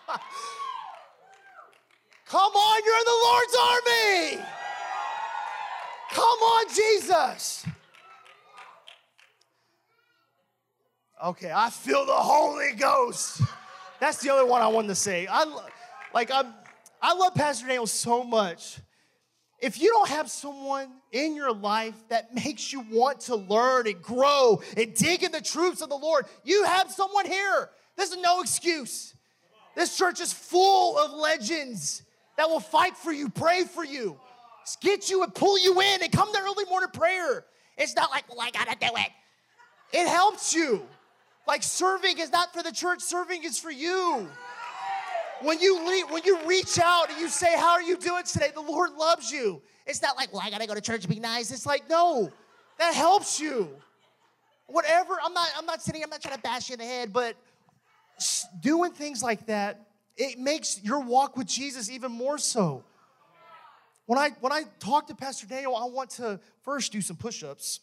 Come 2.26 2.52
on, 2.52 2.82
you're 2.84 2.98
in 2.98 3.06
the 3.06 3.20
Lord's 3.26 3.56
army. 3.62 4.59
Come 6.20 6.40
on, 6.40 6.66
Jesus. 6.76 7.66
Okay, 11.24 11.50
I 11.56 11.70
feel 11.70 12.06
the 12.06 12.12
Holy 12.12 12.74
Ghost. 12.74 13.42
That's 14.02 14.18
the 14.18 14.30
other 14.30 14.46
one 14.46 14.62
I 14.62 14.68
wanted 14.68 14.90
to 14.90 14.96
say. 14.96 15.28
I 15.28 15.46
like 16.14 16.30
I'm 16.30 16.54
I 17.02 17.14
love 17.14 17.36
Pastor 17.36 17.68
Daniel 17.68 17.88
so 17.88 18.26
much. 18.26 18.80
If 19.60 19.80
you 19.82 19.92
don't 19.92 20.10
have 20.10 20.30
someone 20.30 20.90
in 21.14 21.38
your 21.38 21.54
life 21.54 21.96
that 22.10 22.36
makes 22.36 22.74
you 22.74 22.82
want 22.92 23.22
to 23.22 23.38
learn 23.38 23.88
and 23.88 24.02
grow 24.02 24.62
and 24.76 24.94
dig 24.94 25.24
in 25.24 25.32
the 25.32 25.42
truths 25.42 25.82
of 25.82 25.88
the 25.88 25.96
Lord, 25.96 26.26
you 26.44 26.66
have 26.66 26.92
someone 26.92 27.28
here. 27.28 27.70
This 27.96 28.12
is 28.12 28.18
no 28.18 28.42
excuse. 28.42 29.14
This 29.74 29.98
church 29.98 30.20
is 30.20 30.34
full 30.34 30.98
of 30.98 31.14
legends 31.14 32.04
that 32.36 32.50
will 32.50 32.60
fight 32.60 32.98
for 32.98 33.14
you, 33.14 33.30
pray 33.30 33.64
for 33.64 33.86
you 33.86 34.20
get 34.78 35.10
you 35.10 35.24
and 35.24 35.34
pull 35.34 35.58
you 35.60 35.80
in 35.82 36.04
and 36.04 36.12
come 36.12 36.34
to 36.34 36.40
early 36.40 36.66
morning 36.66 36.90
prayer. 36.94 37.46
It's 37.78 37.96
not 37.96 38.10
like, 38.12 38.30
well, 38.30 38.42
I 38.42 38.52
gotta 38.52 38.76
do 38.80 38.88
it. 38.96 39.10
It 39.92 40.08
helps 40.08 40.54
you. 40.54 40.86
Like 41.48 41.64
serving 41.64 42.20
is 42.20 42.32
not 42.32 42.54
for 42.54 42.62
the 42.62 42.72
church, 42.72 43.02
serving 43.02 43.44
is 43.44 43.58
for 43.58 43.72
you. 43.72 44.28
When 45.42 45.60
you 45.60 46.06
when 46.10 46.24
you 46.26 46.40
reach 46.46 46.80
out 46.80 47.10
and 47.10 47.20
you 47.20 47.30
say, 47.30 47.58
How 47.58 47.72
are 47.72 47.82
you 47.82 47.98
doing 47.98 48.24
today? 48.24 48.52
The 48.54 48.62
Lord 48.62 48.92
loves 48.94 49.32
you. 49.32 49.62
It's 49.88 50.02
not 50.02 50.16
like, 50.16 50.32
well, 50.32 50.44
I 50.46 50.52
gotta 50.52 50.68
go 50.68 50.76
to 50.76 50.82
church 50.82 51.04
and 51.06 51.14
be 51.14 51.20
nice. 51.20 51.52
It's 51.52 51.66
like, 51.66 51.90
no, 51.90 52.32
that 52.78 52.94
helps 52.94 53.40
you. 53.40 53.70
Whatever, 54.68 55.18
I'm 55.24 55.34
not, 55.34 55.50
I'm 55.58 55.66
not 55.66 55.82
sitting, 55.82 56.04
I'm 56.04 56.12
not 56.12 56.22
trying 56.22 56.36
to 56.36 56.42
bash 56.42 56.70
you 56.70 56.74
in 56.74 56.80
the 56.80 56.86
head, 56.86 57.12
but 57.12 57.36
doing 58.62 58.92
things 58.92 59.24
like 59.24 59.48
that, 59.48 59.88
it 60.16 60.38
makes 60.38 60.84
your 60.84 61.00
walk 61.00 61.36
with 61.36 61.48
Jesus 61.48 61.90
even 61.90 62.12
more 62.12 62.38
so. 62.38 62.84
When 64.10 64.18
I, 64.18 64.32
when 64.40 64.52
I 64.52 64.64
talk 64.80 65.06
to 65.10 65.14
Pastor 65.14 65.46
Daniel, 65.46 65.76
I 65.76 65.86
want 65.86 66.10
to 66.16 66.40
first 66.64 66.92
do 66.92 67.00
some 67.00 67.16
push 67.16 67.44
ups, 67.44 67.80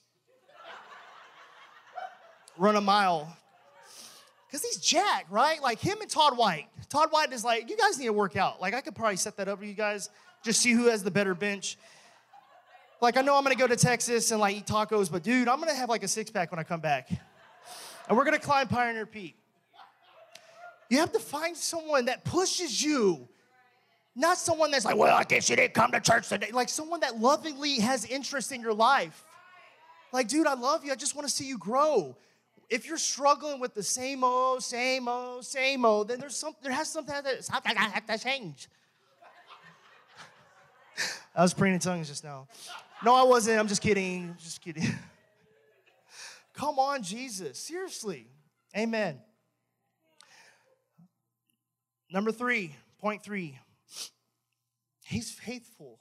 run 2.59 2.75
a 2.75 2.81
mile. 2.81 3.37
Because 4.49 4.65
he's 4.65 4.79
Jack, 4.79 5.27
right? 5.31 5.62
Like 5.62 5.79
him 5.79 6.01
and 6.01 6.11
Todd 6.11 6.37
White. 6.37 6.67
Todd 6.89 7.11
White 7.12 7.33
is 7.33 7.45
like, 7.45 7.71
you 7.71 7.77
guys 7.77 7.97
need 7.97 8.07
to 8.07 8.12
work 8.12 8.35
out. 8.35 8.61
Like, 8.61 8.75
I 8.75 8.81
could 8.81 8.97
probably 8.97 9.15
set 9.15 9.37
that 9.37 9.47
up 9.47 9.61
for 9.61 9.65
you 9.65 9.73
guys, 9.73 10.11
just 10.43 10.61
see 10.61 10.73
who 10.73 10.87
has 10.87 11.05
the 11.05 11.12
better 11.12 11.33
bench. 11.33 11.79
Like, 13.01 13.17
I 13.17 13.21
know 13.21 13.37
I'm 13.37 13.45
gonna 13.45 13.55
go 13.55 13.69
to 13.69 13.77
Texas 13.77 14.33
and 14.33 14.41
like 14.41 14.57
eat 14.57 14.67
tacos, 14.67 15.09
but 15.09 15.23
dude, 15.23 15.47
I'm 15.47 15.61
gonna 15.61 15.77
have 15.77 15.89
like 15.89 16.03
a 16.03 16.09
six 16.09 16.29
pack 16.29 16.51
when 16.51 16.59
I 16.59 16.65
come 16.65 16.81
back. 16.81 17.09
And 18.09 18.19
we're 18.19 18.25
gonna 18.25 18.41
climb 18.41 18.67
Pioneer 18.67 19.07
Peak. 19.07 19.37
You 20.91 20.99
have 20.99 21.12
to 21.12 21.21
find 21.21 21.57
someone 21.57 22.07
that 22.07 22.25
pushes 22.25 22.83
you 22.83 23.29
not 24.17 24.39
someone 24.39 24.71
that's 24.71 24.87
like, 24.87 24.97
well, 24.97 25.15
I 25.15 25.25
guess 25.25 25.51
you 25.51 25.57
didn't 25.57 25.75
come 25.75 25.93
to 25.93 26.01
church 26.01 26.31
today. 26.31 26.51
Like 26.51 26.71
someone 26.71 27.01
that 27.01 27.21
lovingly 27.21 27.79
has 27.81 28.07
interest 28.07 28.51
in 28.51 28.63
your 28.63 28.73
life. 28.73 29.23
Like, 30.11 30.29
dude, 30.29 30.47
I 30.47 30.55
love 30.55 30.85
you. 30.85 30.93
I 30.93 30.95
just 30.95 31.15
want 31.15 31.29
to 31.29 31.33
see 31.33 31.47
you 31.47 31.59
grow. 31.59 32.17
If 32.71 32.89
you're 32.89 32.97
struggling 32.97 33.61
with 33.61 33.75
the 33.75 33.83
same 33.83 34.25
old, 34.25 34.63
same 34.63 35.07
old, 35.07 35.45
same 35.45 35.85
old, 35.85 36.09
then 36.09 36.19
there's 36.19 36.35
some, 36.35 36.55
there 36.63 36.73
has 36.73 36.89
something 36.91 37.15
that 37.15 37.45
something 37.45 37.77
I 37.77 37.85
have 37.91 38.07
to 38.07 38.19
change. 38.19 38.69
I 41.37 41.43
was 41.43 41.53
praying 41.53 41.75
in 41.75 41.81
tongues 41.81 42.09
just 42.09 42.25
now. 42.25 42.49
No, 43.05 43.15
I 43.15 43.23
wasn't. 43.23 43.61
I'm 43.61 43.69
just 43.69 43.83
kidding. 43.83 44.35
Just 44.43 44.63
kidding. 44.63 44.83
Come 46.55 46.79
on, 46.79 47.03
Jesus. 47.03 47.59
Seriously. 47.59 48.27
Amen. 48.75 49.21
Number 52.11 52.33
three, 52.33 52.75
point 52.99 53.23
three 53.23 53.59
He's 55.07 55.31
faithful. 55.31 56.01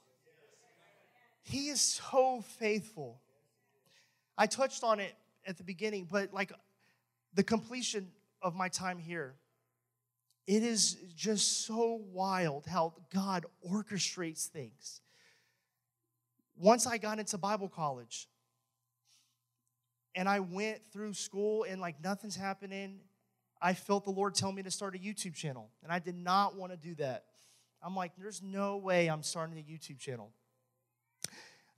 He 1.42 1.68
is 1.68 1.80
so 1.80 2.42
faithful. 2.58 3.20
I 4.36 4.46
touched 4.48 4.82
on 4.82 4.98
it 4.98 5.14
at 5.46 5.56
the 5.58 5.62
beginning, 5.62 6.08
but 6.10 6.34
like 6.34 6.52
the 7.32 7.44
completion 7.44 8.10
of 8.42 8.56
my 8.56 8.68
time 8.68 8.98
here, 8.98 9.36
it 10.48 10.64
is 10.64 10.96
just 11.14 11.64
so 11.66 12.02
wild 12.12 12.66
how 12.66 12.94
God 13.14 13.46
orchestrates 13.64 14.46
things. 14.46 15.00
Once 16.56 16.84
I 16.84 16.98
got 16.98 17.20
into 17.20 17.38
Bible 17.38 17.68
college 17.68 18.26
and 20.16 20.28
I 20.28 20.40
went 20.40 20.80
through 20.92 21.14
school 21.14 21.62
and 21.62 21.80
like 21.80 22.02
nothing's 22.02 22.34
happening, 22.34 22.98
I 23.62 23.74
felt 23.74 24.04
the 24.04 24.10
Lord 24.10 24.34
tell 24.34 24.50
me 24.50 24.64
to 24.64 24.70
start 24.72 24.96
a 24.96 24.98
YouTube 24.98 25.34
channel. 25.34 25.70
And 25.84 25.92
I 25.92 26.00
did 26.00 26.16
not 26.16 26.56
want 26.56 26.72
to 26.72 26.76
do 26.76 26.96
that. 26.96 27.26
I'm 27.86 27.94
like, 27.94 28.10
there's 28.18 28.42
no 28.42 28.78
way 28.78 29.06
I'm 29.06 29.22
starting 29.22 29.56
a 29.56 29.62
YouTube 29.62 30.00
channel. 30.00 30.32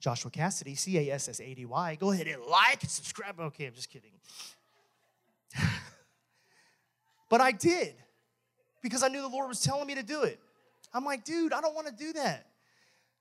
Joshua 0.00 0.30
Cassady, 0.30 0.78
C 0.78 0.96
A 0.96 1.12
S 1.12 1.28
S 1.28 1.38
A 1.38 1.54
D 1.54 1.66
Y. 1.66 1.98
Go 2.00 2.12
ahead 2.12 2.26
and 2.26 2.42
like 2.44 2.80
and 2.80 2.90
subscribe. 2.90 3.38
Okay, 3.38 3.66
I'm 3.66 3.74
just 3.74 3.90
kidding. 3.90 4.12
but 7.28 7.42
I 7.42 7.52
did 7.52 7.94
because 8.80 9.02
I 9.02 9.08
knew 9.08 9.20
the 9.20 9.28
Lord 9.28 9.48
was 9.48 9.60
telling 9.60 9.86
me 9.86 9.96
to 9.96 10.02
do 10.02 10.22
it. 10.22 10.40
I'm 10.94 11.04
like, 11.04 11.24
dude, 11.24 11.52
I 11.52 11.60
don't 11.60 11.74
want 11.74 11.88
to 11.88 11.92
do 11.92 12.14
that. 12.14 12.46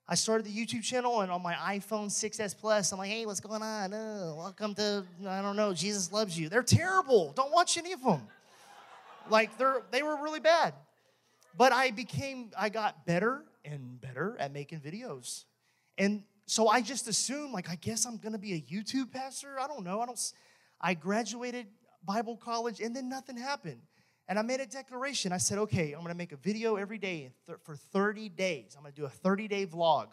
I 0.08 0.14
started 0.14 0.46
the 0.46 0.50
YouTube 0.50 0.82
channel 0.82 1.20
and 1.20 1.30
on 1.30 1.42
my 1.42 1.52
iPhone 1.52 2.06
6S 2.06 2.56
Plus, 2.56 2.90
I'm 2.92 2.98
like, 2.98 3.10
hey, 3.10 3.26
what's 3.26 3.40
going 3.40 3.60
on? 3.60 3.92
Oh, 3.92 4.34
welcome 4.38 4.74
to, 4.76 5.04
I 5.28 5.42
don't 5.42 5.56
know, 5.56 5.74
Jesus 5.74 6.10
loves 6.10 6.38
you. 6.38 6.48
They're 6.48 6.62
terrible. 6.62 7.34
Don't 7.36 7.52
watch 7.52 7.76
any 7.76 7.92
of 7.92 8.02
them. 8.02 8.22
Like, 9.28 9.58
they're, 9.58 9.82
they 9.90 10.02
were 10.02 10.16
really 10.22 10.40
bad. 10.40 10.72
But 11.58 11.72
I 11.72 11.90
became, 11.90 12.52
I 12.56 12.68
got 12.68 13.04
better 13.04 13.44
and 13.64 14.00
better 14.00 14.36
at 14.38 14.52
making 14.52 14.78
videos. 14.78 15.44
And 15.98 16.22
so 16.46 16.68
I 16.68 16.80
just 16.80 17.08
assumed, 17.08 17.52
like, 17.52 17.68
I 17.68 17.74
guess 17.74 18.06
I'm 18.06 18.16
gonna 18.16 18.38
be 18.38 18.52
a 18.52 18.60
YouTube 18.60 19.10
pastor. 19.10 19.58
I 19.58 19.66
don't 19.66 19.82
know. 19.82 20.00
I 20.00 20.06
don't, 20.06 20.32
I 20.80 20.94
graduated 20.94 21.66
Bible 22.04 22.36
college 22.36 22.80
and 22.80 22.94
then 22.94 23.08
nothing 23.08 23.36
happened. 23.36 23.80
And 24.28 24.38
I 24.38 24.42
made 24.42 24.60
a 24.60 24.66
declaration. 24.66 25.32
I 25.32 25.38
said, 25.38 25.58
okay, 25.58 25.92
I'm 25.92 26.02
gonna 26.02 26.14
make 26.14 26.30
a 26.30 26.36
video 26.36 26.76
every 26.76 26.98
day 26.98 27.32
for 27.64 27.74
30 27.74 28.28
days. 28.28 28.76
I'm 28.76 28.84
gonna 28.84 28.94
do 28.94 29.06
a 29.06 29.10
30 29.10 29.48
day 29.48 29.66
vlog. 29.66 30.10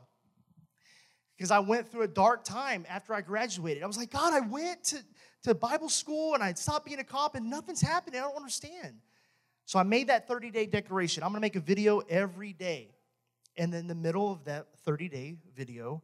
Because 1.38 1.51
I 1.51 1.60
went 1.60 1.91
through 1.91 2.03
a 2.03 2.08
dark 2.08 2.43
time 2.43 2.88
after 2.89 3.13
I 3.13 3.21
graduated. 3.21 3.84
I 3.84 3.86
was 3.86 3.97
like, 3.97 4.10
God, 4.10 4.34
I 4.34 4.39
went 4.39 4.84
to, 4.86 4.97
to 5.43 5.53
Bible 5.53 5.89
school 5.89 6.34
and 6.34 6.41
I 6.41 6.53
stopped 6.53 6.86
being 6.86 6.99
a 6.99 7.03
cop 7.03 7.36
and 7.36 7.51
nothing's 7.51 7.81
happening. 7.81 8.19
I 8.19 8.23
don't 8.23 8.36
understand. 8.36 8.95
So 9.65 9.80
I 9.80 9.84
made 9.84 10.08
that 10.08 10.28
30 10.28 10.51
day 10.51 10.65
declaration. 10.67 11.23
I'm 11.23 11.30
gonna 11.30 11.41
make 11.41 11.56
a 11.56 11.62
video 11.62 11.99
every 11.99 12.54
day. 12.54 12.91
And 13.58 13.73
in 13.73 13.88
the 13.88 13.95
middle 13.95 14.32
of 14.32 14.45
that 14.45 14.67
30 14.84 15.10
day 15.10 15.36
video, 15.56 16.04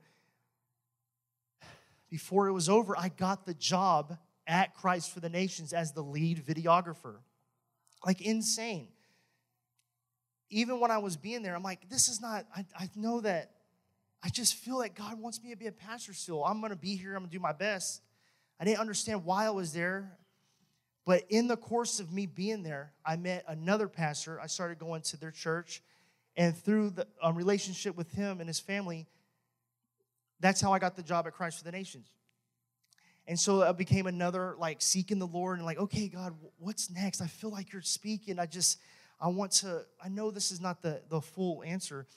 before 2.09 2.47
it 2.47 2.51
was 2.51 2.67
over, 2.67 2.97
I 2.97 3.09
got 3.09 3.45
the 3.45 3.53
job 3.53 4.17
at 4.47 4.73
Christ 4.75 5.13
for 5.13 5.19
the 5.19 5.29
Nations 5.29 5.73
as 5.73 5.93
the 5.93 6.01
lead 6.01 6.45
videographer. 6.45 7.17
Like 8.05 8.21
insane. 8.21 8.87
Even 10.49 10.79
when 10.79 10.91
I 10.91 10.97
was 10.97 11.15
being 11.15 11.43
there, 11.43 11.55
I'm 11.55 11.63
like, 11.63 11.87
this 11.87 12.09
is 12.09 12.19
not, 12.19 12.45
I, 12.53 12.65
I 12.77 12.89
know 12.95 13.21
that, 13.21 13.51
I 14.23 14.29
just 14.29 14.55
feel 14.55 14.77
like 14.77 14.95
God 14.95 15.19
wants 15.19 15.41
me 15.41 15.51
to 15.51 15.55
be 15.55 15.67
a 15.67 15.71
pastor 15.71 16.13
still. 16.13 16.43
I'm 16.43 16.61
gonna 16.61 16.75
be 16.75 16.95
here, 16.95 17.15
I'm 17.15 17.21
gonna 17.21 17.31
do 17.31 17.39
my 17.39 17.53
best. 17.53 18.01
I 18.59 18.65
didn't 18.65 18.79
understand 18.79 19.23
why 19.23 19.45
I 19.45 19.51
was 19.51 19.71
there. 19.71 20.11
But 21.05 21.23
in 21.29 21.47
the 21.47 21.57
course 21.57 21.99
of 21.99 22.11
me 22.11 22.25
being 22.25 22.63
there, 22.63 22.93
I 23.05 23.15
met 23.15 23.43
another 23.47 23.87
pastor. 23.87 24.39
I 24.39 24.47
started 24.47 24.77
going 24.77 25.01
to 25.03 25.17
their 25.17 25.31
church. 25.31 25.81
And 26.37 26.55
through 26.55 26.91
the 26.91 27.07
um, 27.21 27.35
relationship 27.35 27.97
with 27.97 28.11
him 28.11 28.39
and 28.39 28.47
his 28.47 28.59
family, 28.59 29.07
that's 30.39 30.61
how 30.61 30.73
I 30.73 30.79
got 30.79 30.95
the 30.95 31.03
job 31.03 31.27
at 31.27 31.33
Christ 31.33 31.57
for 31.57 31.63
the 31.63 31.71
Nations. 31.71 32.07
And 33.27 33.39
so 33.39 33.63
I 33.63 33.71
became 33.71 34.07
another 34.07 34.55
like 34.57 34.81
seeking 34.81 35.19
the 35.19 35.27
Lord 35.27 35.57
and 35.57 35.65
like, 35.65 35.77
okay, 35.77 36.07
God, 36.07 36.35
what's 36.57 36.89
next? 36.89 37.21
I 37.21 37.27
feel 37.27 37.51
like 37.51 37.71
you're 37.71 37.81
speaking. 37.81 38.39
I 38.39 38.45
just, 38.45 38.79
I 39.19 39.27
want 39.27 39.51
to, 39.53 39.83
I 40.03 40.09
know 40.09 40.31
this 40.31 40.51
is 40.51 40.59
not 40.59 40.81
the, 40.81 41.01
the 41.09 41.21
full 41.21 41.63
answer. 41.63 42.07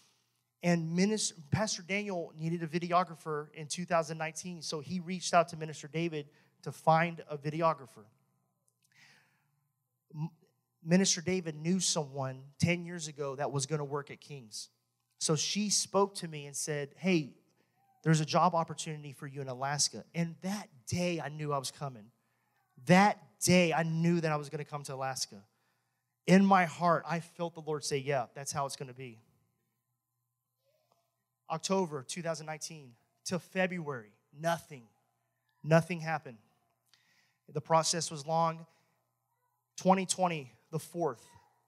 And 0.63 0.97
Minister, 0.97 1.35
Pastor 1.51 1.83
Daniel 1.87 2.33
needed 2.39 2.63
a 2.63 2.67
videographer 2.67 3.49
in 3.53 3.67
2019. 3.67 4.63
So 4.63 4.81
he 4.81 5.01
reached 5.01 5.35
out 5.35 5.49
to 5.49 5.57
Minister 5.57 5.89
David 5.89 6.27
to 6.63 6.73
find 6.73 7.23
a 7.29 7.37
videographer. 7.37 8.05
Minister 10.85 11.21
David 11.21 11.57
knew 11.57 11.81
someone 11.81 12.43
10 12.61 12.85
years 12.85 13.09
ago 13.09 13.37
that 13.37 13.51
was 13.51 13.67
going 13.67 13.79
to 13.79 13.85
work 13.85 14.11
at 14.11 14.21
King's. 14.21 14.69
So 15.19 15.37
she 15.37 15.71
spoke 15.71 16.15
to 16.17 16.29
me 16.29 16.47
and 16.47 16.55
said, 16.55 16.91
Hey, 16.97 17.35
there's 18.03 18.21
a 18.21 18.27
job 18.27 18.55
opportunity 18.55 19.13
for 19.13 19.27
you 19.27 19.41
in 19.41 19.49
Alaska. 19.49 20.05
And 20.15 20.35
that 20.43 20.69
day, 20.87 21.21
I 21.25 21.31
knew 21.31 21.53
I 21.53 21.59
was 21.59 21.71
coming. 21.71 22.05
That 22.87 23.19
day, 23.43 23.73
I 23.73 23.83
knew 23.83 24.21
that 24.21 24.31
I 24.31 24.37
was 24.37 24.51
going 24.51 24.63
to 24.63 24.71
come 24.71 24.83
to 24.85 24.95
Alaska. 24.95 25.43
In 26.27 26.45
my 26.45 26.67
heart, 26.67 27.05
I 27.09 27.21
felt 27.21 27.55
the 27.55 27.61
Lord 27.61 27.85
say, 27.85 27.99
Yeah, 27.99 28.27
that's 28.35 28.53
how 28.53 28.67
it's 28.67 28.77
going 28.77 28.89
to 28.89 28.95
be. 28.95 29.21
October 31.51 32.05
2019 32.07 32.93
to 33.27 33.39
February, 33.39 34.13
nothing. 34.39 34.85
Nothing 35.63 36.01
happened. 36.01 36.39
The 37.53 37.61
process 37.61 38.11
was 38.11 38.27
long. 38.27 38.67
2020, 39.77 40.51
the 40.71 40.79
4th, 40.79 41.19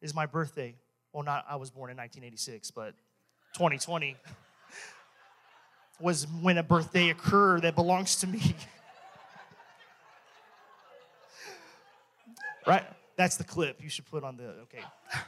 is 0.01 0.14
my 0.14 0.27
birthday. 0.27 0.75
Well, 1.12 1.23
not, 1.23 1.45
I 1.49 1.57
was 1.57 1.71
born 1.71 1.90
in 1.90 1.97
1986, 1.97 2.71
but 2.71 2.95
2020 3.55 4.16
was 6.01 6.27
when 6.42 6.59
a 6.59 6.62
birthday 6.62 7.11
occurred 7.11 7.62
that 7.62 7.75
belongs 7.75 8.16
to 8.16 8.27
me. 8.27 8.40
right? 12.66 12.85
That's 13.16 13.37
the 13.37 13.45
clip 13.45 13.83
you 13.83 13.88
should 13.88 14.07
put 14.07 14.25
on 14.25 14.37
the, 14.37 14.45
okay. 14.45 14.83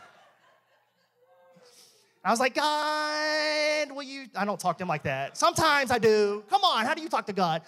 I 2.25 2.31
was 2.31 2.41
like, 2.41 2.55
God, 2.55 3.93
will 3.93 4.03
you? 4.03 4.27
I 4.37 4.45
don't 4.45 4.61
talk 4.61 4.77
to 4.79 4.85
him 4.85 4.89
like 4.89 5.05
that. 5.05 5.39
Sometimes 5.39 5.91
I 5.91 5.99
do. 5.99 6.43
Come 6.51 6.63
on, 6.63 6.85
how 6.85 6.93
do 6.93 7.01
you 7.01 7.09
talk 7.09 7.27
to 7.27 7.33
God? 7.33 7.63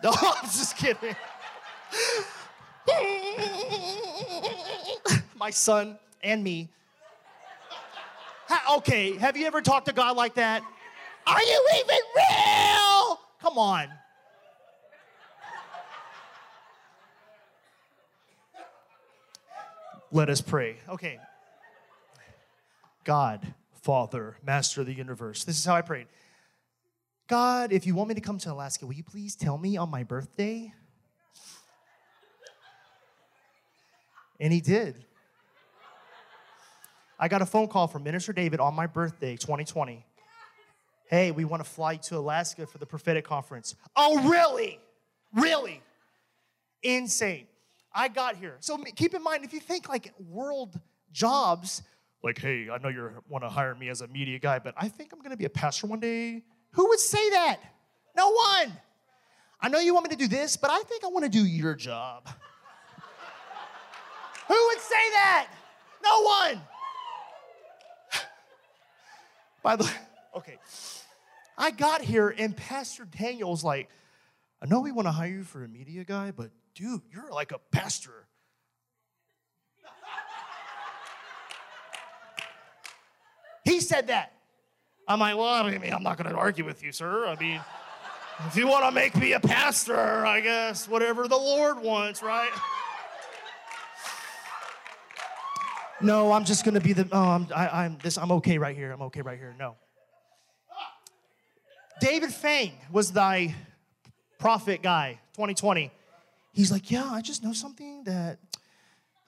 No, 0.04 0.12
I'm 0.12 0.44
just 0.44 0.78
kidding. 0.78 1.14
My 5.36 5.50
son 5.50 5.98
and 6.22 6.42
me. 6.42 6.70
Ha, 8.48 8.76
okay, 8.78 9.16
have 9.16 9.36
you 9.36 9.46
ever 9.46 9.60
talked 9.60 9.86
to 9.86 9.92
God 9.92 10.16
like 10.16 10.34
that? 10.34 10.62
Are 11.26 11.42
you 11.42 11.68
even 11.76 11.98
real? 12.16 13.20
Come 13.42 13.58
on. 13.58 13.88
Let 20.10 20.30
us 20.30 20.40
pray. 20.40 20.76
Okay. 20.88 21.18
God, 23.04 23.54
Father, 23.82 24.36
Master 24.44 24.80
of 24.80 24.86
the 24.86 24.94
universe. 24.94 25.44
This 25.44 25.58
is 25.58 25.64
how 25.64 25.74
I 25.74 25.82
prayed. 25.82 26.06
God, 27.30 27.72
if 27.72 27.86
you 27.86 27.94
want 27.94 28.08
me 28.08 28.16
to 28.16 28.20
come 28.20 28.38
to 28.38 28.52
Alaska, 28.52 28.84
will 28.84 28.94
you 28.94 29.04
please 29.04 29.36
tell 29.36 29.56
me 29.56 29.76
on 29.76 29.88
my 29.88 30.02
birthday? 30.02 30.74
And 34.40 34.52
he 34.52 34.60
did. 34.60 35.04
I 37.20 37.28
got 37.28 37.40
a 37.40 37.46
phone 37.46 37.68
call 37.68 37.86
from 37.86 38.02
Minister 38.02 38.32
David 38.32 38.58
on 38.58 38.74
my 38.74 38.88
birthday, 38.88 39.36
2020. 39.36 40.04
Hey, 41.08 41.30
we 41.30 41.44
want 41.44 41.62
to 41.62 41.70
fly 41.70 41.96
to 41.96 42.18
Alaska 42.18 42.66
for 42.66 42.78
the 42.78 42.86
prophetic 42.86 43.24
conference. 43.24 43.76
Oh, 43.94 44.28
really? 44.28 44.80
Really? 45.32 45.82
Insane. 46.82 47.46
I 47.94 48.08
got 48.08 48.34
here. 48.34 48.56
So 48.58 48.76
keep 48.96 49.14
in 49.14 49.22
mind, 49.22 49.44
if 49.44 49.52
you 49.52 49.60
think 49.60 49.88
like 49.88 50.12
world 50.18 50.80
jobs, 51.12 51.82
like, 52.24 52.40
hey, 52.40 52.68
I 52.70 52.78
know 52.78 52.88
you 52.88 53.22
want 53.28 53.44
to 53.44 53.48
hire 53.48 53.76
me 53.76 53.88
as 53.88 54.00
a 54.00 54.08
media 54.08 54.40
guy, 54.40 54.58
but 54.58 54.74
I 54.76 54.88
think 54.88 55.12
I'm 55.12 55.20
going 55.20 55.30
to 55.30 55.36
be 55.36 55.44
a 55.44 55.50
pastor 55.50 55.86
one 55.86 56.00
day. 56.00 56.42
Who 56.72 56.88
would 56.88 57.00
say 57.00 57.30
that? 57.30 57.58
No 58.16 58.30
one. 58.30 58.72
I 59.60 59.68
know 59.68 59.78
you 59.78 59.92
want 59.92 60.04
me 60.08 60.16
to 60.16 60.16
do 60.16 60.28
this, 60.28 60.56
but 60.56 60.70
I 60.70 60.82
think 60.82 61.04
I 61.04 61.08
want 61.08 61.24
to 61.24 61.30
do 61.30 61.44
your 61.44 61.74
job. 61.74 62.28
Who 64.48 64.66
would 64.66 64.80
say 64.80 65.10
that? 65.12 65.48
No 66.02 66.22
one. 66.22 66.60
By 69.62 69.76
the 69.76 69.84
way, 69.84 69.90
okay. 70.36 70.58
I 71.58 71.70
got 71.70 72.00
here 72.00 72.34
and 72.36 72.56
Pastor 72.56 73.04
Daniel's 73.04 73.62
like, 73.62 73.90
I 74.62 74.66
know 74.66 74.80
we 74.80 74.92
want 74.92 75.06
to 75.06 75.12
hire 75.12 75.28
you 75.28 75.44
for 75.44 75.62
a 75.62 75.68
media 75.68 76.04
guy, 76.04 76.30
but 76.30 76.50
dude, 76.74 77.02
you're 77.12 77.30
like 77.30 77.52
a 77.52 77.58
pastor. 77.70 78.26
he 83.64 83.80
said 83.80 84.08
that. 84.08 84.39
I'm 85.08 85.18
like, 85.18 85.36
well, 85.36 85.46
I 85.46 85.78
mean, 85.78 85.92
I'm 85.92 86.02
not 86.02 86.16
going 86.16 86.30
to 86.30 86.36
argue 86.36 86.64
with 86.64 86.82
you, 86.82 86.92
sir. 86.92 87.26
I 87.26 87.36
mean, 87.36 87.60
if 88.46 88.56
you 88.56 88.66
want 88.66 88.84
to 88.84 88.90
make 88.92 89.16
me 89.16 89.32
a 89.32 89.40
pastor, 89.40 90.24
I 90.24 90.40
guess, 90.40 90.88
whatever 90.88 91.28
the 91.28 91.36
Lord 91.36 91.82
wants, 91.82 92.22
right? 92.22 92.50
No, 96.00 96.32
I'm 96.32 96.44
just 96.44 96.64
going 96.64 96.74
to 96.74 96.80
be 96.80 96.94
the, 96.94 97.06
oh, 97.12 97.28
I'm, 97.28 97.46
I, 97.54 97.84
am 97.84 97.98
this, 98.02 98.16
I'm 98.16 98.32
okay 98.32 98.56
right 98.56 98.74
here. 98.74 98.90
I'm 98.92 99.02
okay 99.02 99.20
right 99.20 99.38
here. 99.38 99.54
No. 99.58 99.76
David 102.00 102.32
Fang 102.32 102.72
was 102.90 103.12
thy 103.12 103.54
prophet 104.38 104.82
guy, 104.82 105.20
2020. 105.34 105.90
He's 106.54 106.72
like, 106.72 106.90
yeah, 106.90 107.08
I 107.10 107.20
just 107.20 107.44
know 107.44 107.52
something 107.52 108.04
that, 108.04 108.38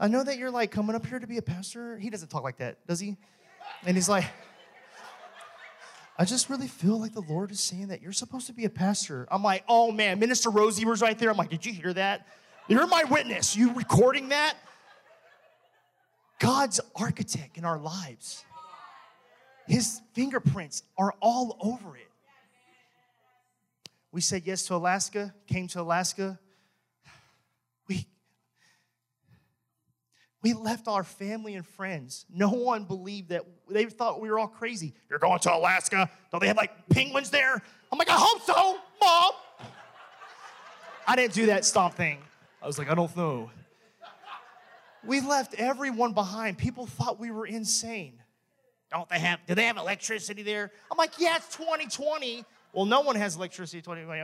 I 0.01 0.09
know 0.09 0.25
that 0.25 0.39
you're 0.39 0.51
like 0.51 0.71
coming 0.71 0.97
up 0.97 1.05
here 1.05 1.19
to 1.19 1.27
be 1.27 1.37
a 1.37 1.43
pastor. 1.43 1.99
He 1.99 2.09
doesn't 2.09 2.29
talk 2.29 2.43
like 2.43 2.57
that, 2.57 2.79
does 2.87 2.99
he? 2.99 3.19
And 3.85 3.97
he's 3.97 4.09
like, 4.09 4.25
I 6.23 6.25
just 6.25 6.49
really 6.49 6.69
feel 6.69 7.01
like 7.01 7.15
the 7.15 7.23
Lord 7.23 7.51
is 7.51 7.59
saying 7.59 7.89
that 7.89 8.01
you're 8.01 8.13
supposed 8.13 8.47
to 8.47 8.53
be 8.53 8.65
a 8.65 8.71
pastor. 8.71 9.27
I'm 9.29 9.43
like, 9.43 9.65
oh 9.69 9.91
man, 9.91 10.21
Minister 10.21 10.51
Rosie 10.51 10.85
was 10.85 11.03
right 11.03 11.19
there. 11.19 11.29
I'm 11.29 11.37
like, 11.37 11.51
did 11.51 11.67
you 11.67 11.73
hear 11.73 11.93
that? 11.95 12.29
You're 12.69 12.87
my 12.87 13.03
witness. 13.03 13.57
You 13.57 13.75
recording 13.75 14.29
that? 14.29 14.55
God's 16.39 16.79
architect 16.95 17.59
in 17.59 17.65
our 17.65 17.77
lives. 17.77 18.45
His 19.67 20.01
fingerprints 20.13 20.85
are 20.97 21.13
all 21.19 21.57
over 21.61 21.97
it. 21.97 22.09
We 24.13 24.21
said 24.21 24.43
yes 24.45 24.65
to 24.67 24.77
Alaska, 24.77 25.35
came 25.49 25.67
to 25.67 25.81
Alaska. 25.81 26.39
We 27.89 28.07
we 30.43 30.53
left 30.55 30.89
our 30.89 31.05
family 31.05 31.55
and 31.55 31.65
friends. 31.65 32.27
No 32.33 32.51
one 32.51 32.85
believed 32.85 33.29
that. 33.31 33.45
They 33.71 33.85
thought 33.87 34.21
we 34.21 34.31
were 34.31 34.39
all 34.39 34.49
crazy. 34.49 34.93
You're 35.09 35.21
going 35.21 35.39
to 35.41 35.55
Alaska? 35.55 36.11
Don't 36.31 36.41
they 36.41 36.49
have 36.49 36.57
like 36.57 36.73
penguins 36.89 37.31
there? 37.31 37.63
I'm 37.91 37.99
like, 37.99 38.11
I 38.11 38.17
hope 38.19 38.43
so, 38.43 38.79
Mom. 39.01 39.33
I 41.07 41.17
didn't 41.17 41.35
do 41.35 41.47
that 41.47 41.65
stomp 41.65 41.95
thing. 41.95 42.19
I 42.61 42.67
was 42.67 42.79
like, 42.79 42.91
I 42.91 42.95
don't 42.95 43.15
know. 43.17 43.51
We 45.05 45.21
left 45.21 45.55
everyone 45.55 46.13
behind. 46.13 46.59
People 46.59 46.87
thought 46.87 47.19
we 47.19 47.31
were 47.31 47.47
insane. 47.47 48.21
Don't 48.91 49.09
they 49.09 49.19
have, 49.19 49.41
do 49.47 49.55
they 49.55 49.65
have 49.65 49.79
electricity 49.79 50.43
there? 50.43 50.71
I'm 50.91 50.99
like, 50.99 51.13
yeah, 51.19 51.37
it's 51.37 51.57
2020. 51.57 52.45
Well, 52.73 52.85
no 52.85 53.01
one 53.01 53.17
has 53.17 53.37
electricity 53.37 53.81
2020. 53.81 54.23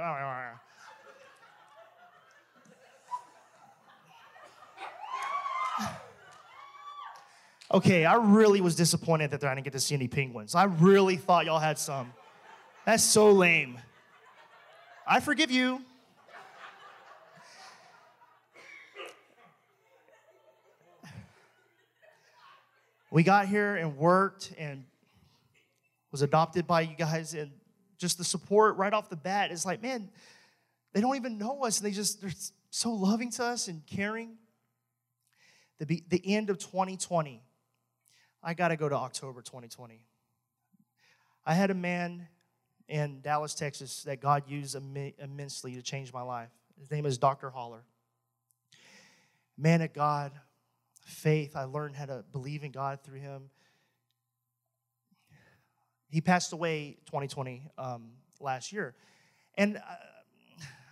Okay, 7.70 8.06
I 8.06 8.14
really 8.14 8.62
was 8.62 8.74
disappointed 8.76 9.30
that 9.32 9.44
I 9.44 9.54
didn't 9.54 9.64
get 9.64 9.74
to 9.74 9.80
see 9.80 9.94
any 9.94 10.08
penguins. 10.08 10.54
I 10.54 10.64
really 10.64 11.16
thought 11.16 11.44
y'all 11.44 11.58
had 11.58 11.78
some. 11.78 12.14
That's 12.86 13.04
so 13.04 13.30
lame. 13.30 13.78
I 15.06 15.20
forgive 15.20 15.50
you. 15.50 15.82
We 23.10 23.22
got 23.22 23.48
here 23.48 23.76
and 23.76 23.96
worked 23.96 24.52
and 24.58 24.84
was 26.10 26.22
adopted 26.22 26.66
by 26.66 26.82
you 26.82 26.96
guys, 26.96 27.34
and 27.34 27.50
just 27.98 28.16
the 28.16 28.24
support 28.24 28.76
right 28.76 28.92
off 28.92 29.10
the 29.10 29.16
bat 29.16 29.50
is 29.50 29.66
like, 29.66 29.82
man, 29.82 30.08
they 30.94 31.02
don't 31.02 31.16
even 31.16 31.36
know 31.36 31.64
us, 31.64 31.80
they 31.80 31.90
just 31.90 32.22
they're 32.22 32.32
so 32.70 32.92
loving 32.92 33.30
to 33.32 33.44
us 33.44 33.68
and 33.68 33.86
caring. 33.86 34.36
The, 35.78 36.02
the 36.08 36.20
end 36.24 36.50
of 36.50 36.58
2020, 36.58 37.40
I 38.42 38.54
got 38.54 38.68
to 38.68 38.76
go 38.76 38.88
to 38.88 38.94
October 38.94 39.42
2020. 39.42 40.00
I 41.44 41.54
had 41.54 41.70
a 41.70 41.74
man 41.74 42.28
in 42.88 43.20
Dallas, 43.20 43.54
Texas, 43.54 44.02
that 44.04 44.20
God 44.20 44.44
used 44.46 44.76
Im- 44.76 45.12
immensely 45.18 45.74
to 45.74 45.82
change 45.82 46.12
my 46.12 46.22
life. 46.22 46.50
His 46.78 46.90
name 46.90 47.06
is 47.06 47.18
Dr. 47.18 47.50
Holler. 47.50 47.84
Man 49.56 49.82
of 49.82 49.92
God, 49.92 50.32
faith. 51.04 51.56
I 51.56 51.64
learned 51.64 51.96
how 51.96 52.06
to 52.06 52.24
believe 52.32 52.64
in 52.64 52.70
God 52.70 53.00
through 53.02 53.20
him. 53.20 53.50
He 56.10 56.20
passed 56.20 56.52
away 56.52 56.96
2020 57.06 57.68
um, 57.76 58.12
last 58.40 58.72
year. 58.72 58.94
And 59.56 59.76
uh, 59.76 59.80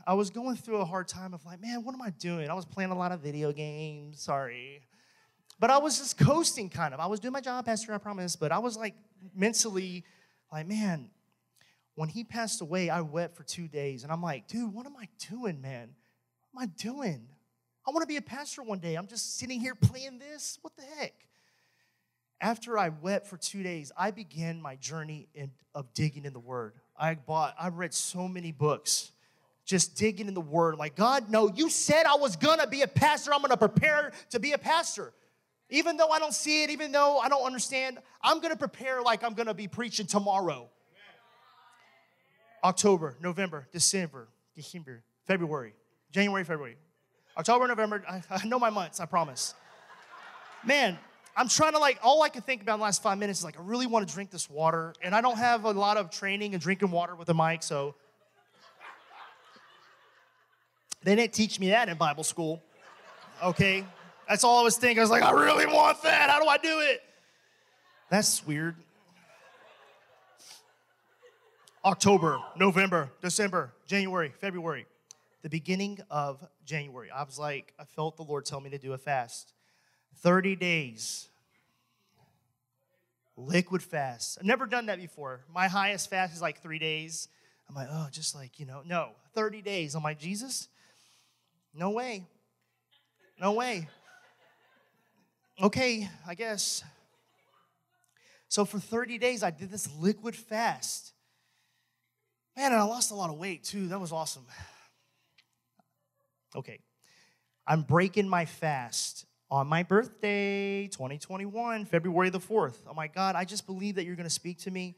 I 0.06 0.14
was 0.14 0.30
going 0.30 0.56
through 0.56 0.78
a 0.78 0.84
hard 0.84 1.08
time 1.08 1.32
of 1.32 1.44
like, 1.46 1.60
man, 1.60 1.84
what 1.84 1.94
am 1.94 2.02
I 2.02 2.10
doing? 2.10 2.50
I 2.50 2.54
was 2.54 2.64
playing 2.64 2.90
a 2.90 2.98
lot 2.98 3.12
of 3.12 3.20
video 3.20 3.52
games, 3.52 4.20
sorry. 4.20 4.82
But 5.58 5.70
I 5.70 5.78
was 5.78 5.98
just 5.98 6.18
coasting 6.18 6.68
kind 6.68 6.92
of. 6.92 7.00
I 7.00 7.06
was 7.06 7.20
doing 7.20 7.32
my 7.32 7.40
job, 7.40 7.64
Pastor, 7.64 7.94
I 7.94 7.98
promise. 7.98 8.36
But 8.36 8.52
I 8.52 8.58
was 8.58 8.76
like 8.76 8.94
mentally 9.34 10.04
like, 10.52 10.66
man, 10.66 11.10
when 11.94 12.08
he 12.08 12.24
passed 12.24 12.60
away, 12.60 12.90
I 12.90 13.00
wept 13.00 13.36
for 13.36 13.42
two 13.42 13.68
days. 13.68 14.02
And 14.02 14.12
I'm 14.12 14.22
like, 14.22 14.46
dude, 14.48 14.72
what 14.72 14.86
am 14.86 14.96
I 14.96 15.08
doing, 15.30 15.60
man? 15.60 15.90
What 16.52 16.62
am 16.62 16.68
I 16.68 16.72
doing? 16.76 17.28
I 17.86 17.90
want 17.90 18.02
to 18.02 18.06
be 18.06 18.16
a 18.16 18.22
pastor 18.22 18.62
one 18.62 18.80
day. 18.80 18.96
I'm 18.96 19.06
just 19.06 19.38
sitting 19.38 19.60
here 19.60 19.74
playing 19.74 20.18
this. 20.18 20.58
What 20.60 20.76
the 20.76 20.82
heck? 20.98 21.14
After 22.40 22.76
I 22.76 22.90
wept 22.90 23.26
for 23.26 23.38
two 23.38 23.62
days, 23.62 23.92
I 23.96 24.10
began 24.10 24.60
my 24.60 24.76
journey 24.76 25.28
in, 25.34 25.52
of 25.74 25.92
digging 25.94 26.26
in 26.26 26.34
the 26.34 26.40
Word. 26.40 26.74
I 26.98 27.14
bought, 27.14 27.54
I 27.58 27.68
read 27.68 27.94
so 27.94 28.28
many 28.28 28.52
books, 28.52 29.12
just 29.64 29.96
digging 29.96 30.28
in 30.28 30.34
the 30.34 30.40
Word. 30.40 30.76
Like, 30.76 30.96
God, 30.96 31.30
no, 31.30 31.50
you 31.54 31.70
said 31.70 32.04
I 32.04 32.16
was 32.16 32.36
gonna 32.36 32.66
be 32.66 32.82
a 32.82 32.88
pastor. 32.88 33.32
I'm 33.32 33.40
gonna 33.40 33.56
prepare 33.56 34.12
to 34.30 34.38
be 34.38 34.52
a 34.52 34.58
pastor. 34.58 35.14
Even 35.68 35.96
though 35.96 36.08
I 36.08 36.18
don't 36.18 36.34
see 36.34 36.62
it, 36.62 36.70
even 36.70 36.92
though 36.92 37.18
I 37.18 37.28
don't 37.28 37.44
understand, 37.44 37.98
I'm 38.22 38.40
gonna 38.40 38.56
prepare 38.56 39.02
like 39.02 39.24
I'm 39.24 39.34
gonna 39.34 39.54
be 39.54 39.68
preaching 39.68 40.06
tomorrow. 40.06 40.68
October, 42.62 43.16
November, 43.20 43.68
December, 43.72 44.28
December, 44.54 45.02
February, 45.26 45.74
January, 46.12 46.44
February, 46.44 46.76
October, 47.36 47.66
November, 47.68 48.02
I, 48.08 48.22
I 48.30 48.44
know 48.46 48.58
my 48.58 48.70
months, 48.70 49.00
I 49.00 49.06
promise. 49.06 49.54
Man, 50.64 50.98
I'm 51.36 51.48
trying 51.48 51.72
to 51.72 51.78
like, 51.78 51.98
all 52.02 52.22
I 52.22 52.28
can 52.28 52.42
think 52.42 52.62
about 52.62 52.74
in 52.74 52.80
the 52.80 52.84
last 52.84 53.02
five 53.02 53.18
minutes 53.18 53.40
is 53.40 53.44
like, 53.44 53.58
I 53.58 53.62
really 53.62 53.86
want 53.86 54.08
to 54.08 54.12
drink 54.12 54.30
this 54.30 54.48
water, 54.48 54.94
and 55.02 55.14
I 55.14 55.20
don't 55.20 55.36
have 55.36 55.64
a 55.64 55.70
lot 55.72 55.96
of 55.96 56.10
training 56.10 56.54
in 56.54 56.60
drinking 56.60 56.90
water 56.90 57.14
with 57.14 57.28
a 57.28 57.34
mic, 57.34 57.62
so. 57.62 57.94
They 61.02 61.14
didn't 61.14 61.34
teach 61.34 61.60
me 61.60 61.70
that 61.70 61.88
in 61.88 61.96
Bible 61.98 62.24
school, 62.24 62.62
okay? 63.44 63.84
That's 64.28 64.44
all 64.44 64.58
I 64.58 64.62
was 64.62 64.76
thinking. 64.76 64.98
I 64.98 65.02
was 65.02 65.10
like, 65.10 65.22
I 65.22 65.30
really 65.30 65.66
want 65.66 66.02
that. 66.02 66.30
How 66.30 66.40
do 66.40 66.46
I 66.46 66.58
do 66.58 66.80
it? 66.80 67.02
That's 68.10 68.46
weird. 68.46 68.76
October, 71.84 72.40
November, 72.56 73.10
December, 73.20 73.72
January, 73.86 74.32
February 74.40 74.86
the 75.46 75.50
beginning 75.50 76.00
of 76.10 76.44
January. 76.64 77.08
I 77.08 77.22
was 77.22 77.38
like, 77.38 77.72
I 77.78 77.84
felt 77.84 78.16
the 78.16 78.24
Lord 78.24 78.44
tell 78.44 78.60
me 78.60 78.68
to 78.70 78.78
do 78.78 78.94
a 78.94 78.98
fast. 78.98 79.52
30 80.16 80.56
days. 80.56 81.28
Liquid 83.36 83.80
fast. 83.80 84.38
I've 84.40 84.44
never 84.44 84.66
done 84.66 84.86
that 84.86 84.98
before. 84.98 85.44
My 85.54 85.68
highest 85.68 86.10
fast 86.10 86.34
is 86.34 86.42
like 86.42 86.62
three 86.62 86.80
days. 86.80 87.28
I'm 87.68 87.76
like, 87.76 87.86
oh, 87.88 88.08
just 88.10 88.34
like, 88.34 88.58
you 88.58 88.66
know, 88.66 88.82
no, 88.84 89.10
30 89.36 89.62
days. 89.62 89.94
I'm 89.94 90.02
like, 90.02 90.18
Jesus, 90.18 90.66
no 91.72 91.90
way. 91.90 92.26
No 93.40 93.52
way. 93.52 93.88
Okay, 95.62 96.08
I 96.26 96.34
guess. 96.34 96.84
So 98.48 98.64
for 98.64 98.78
30 98.78 99.18
days, 99.18 99.42
I 99.42 99.50
did 99.50 99.70
this 99.70 99.88
liquid 99.98 100.36
fast. 100.36 101.12
Man, 102.56 102.72
and 102.72 102.80
I 102.80 102.84
lost 102.84 103.10
a 103.10 103.14
lot 103.14 103.30
of 103.30 103.36
weight 103.36 103.64
too. 103.64 103.88
That 103.88 104.00
was 104.00 104.12
awesome. 104.12 104.44
Okay. 106.54 106.78
I'm 107.66 107.82
breaking 107.82 108.28
my 108.28 108.44
fast 108.44 109.26
on 109.50 109.66
my 109.66 109.82
birthday, 109.82 110.88
2021, 110.88 111.84
February 111.84 112.30
the 112.30 112.38
4th. 112.38 112.76
Oh 112.88 112.94
my 112.94 113.08
God, 113.08 113.34
I 113.34 113.44
just 113.44 113.66
believe 113.66 113.96
that 113.96 114.04
you're 114.04 114.16
going 114.16 114.24
to 114.24 114.30
speak 114.30 114.58
to 114.60 114.70
me. 114.70 114.96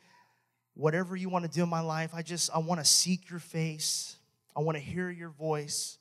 Whatever 0.74 1.16
you 1.16 1.28
want 1.28 1.44
to 1.44 1.50
do 1.50 1.62
in 1.64 1.68
my 1.68 1.80
life, 1.80 2.12
I 2.14 2.22
just, 2.22 2.50
I 2.54 2.58
want 2.58 2.80
to 2.80 2.84
seek 2.84 3.30
your 3.30 3.40
face. 3.40 4.16
I 4.56 4.60
want 4.60 4.76
to 4.76 4.82
hear 4.82 5.10
your 5.10 5.30
voice. 5.30 5.98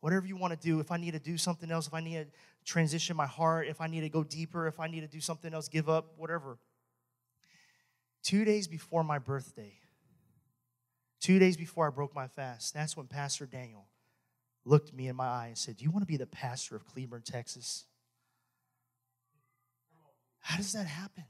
Whatever 0.00 0.26
you 0.26 0.36
want 0.36 0.52
to 0.52 0.66
do, 0.66 0.80
if 0.80 0.92
I 0.92 0.96
need 0.96 1.12
to 1.12 1.18
do 1.18 1.38
something 1.38 1.70
else, 1.70 1.86
if 1.86 1.94
I 1.94 2.00
need 2.00 2.14
to 2.14 2.26
transition 2.68 3.16
my 3.16 3.26
heart, 3.26 3.66
if 3.66 3.80
I 3.80 3.86
need 3.86 4.02
to 4.02 4.10
go 4.10 4.22
deeper, 4.22 4.66
if 4.66 4.78
I 4.78 4.88
need 4.88 5.00
to 5.00 5.08
do 5.08 5.20
something 5.20 5.54
else, 5.54 5.68
give 5.68 5.88
up, 5.88 6.12
whatever. 6.18 6.58
Two 8.22 8.44
days 8.44 8.68
before 8.68 9.02
my 9.02 9.18
birthday, 9.18 9.72
two 11.18 11.38
days 11.38 11.56
before 11.56 11.86
I 11.86 11.90
broke 11.90 12.14
my 12.14 12.28
fast, 12.28 12.74
that's 12.74 12.94
when 12.94 13.06
Pastor 13.06 13.46
Daniel 13.46 13.86
looked 14.66 14.92
me 14.92 15.08
in 15.08 15.16
my 15.16 15.26
eye 15.26 15.46
and 15.46 15.56
said, 15.56 15.78
Do 15.78 15.84
you 15.84 15.90
want 15.90 16.02
to 16.02 16.06
be 16.06 16.18
the 16.18 16.26
pastor 16.26 16.76
of 16.76 16.86
Cleburne, 16.86 17.22
Texas? 17.22 17.86
How 20.40 20.58
does 20.58 20.72
that 20.74 20.86
happen? 20.86 21.24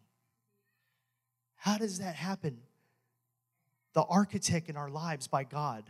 How 1.54 1.78
does 1.78 2.00
that 2.00 2.16
happen? 2.16 2.58
The 3.92 4.02
architect 4.02 4.68
in 4.68 4.76
our 4.76 4.90
lives 4.90 5.28
by 5.28 5.44
God. 5.44 5.84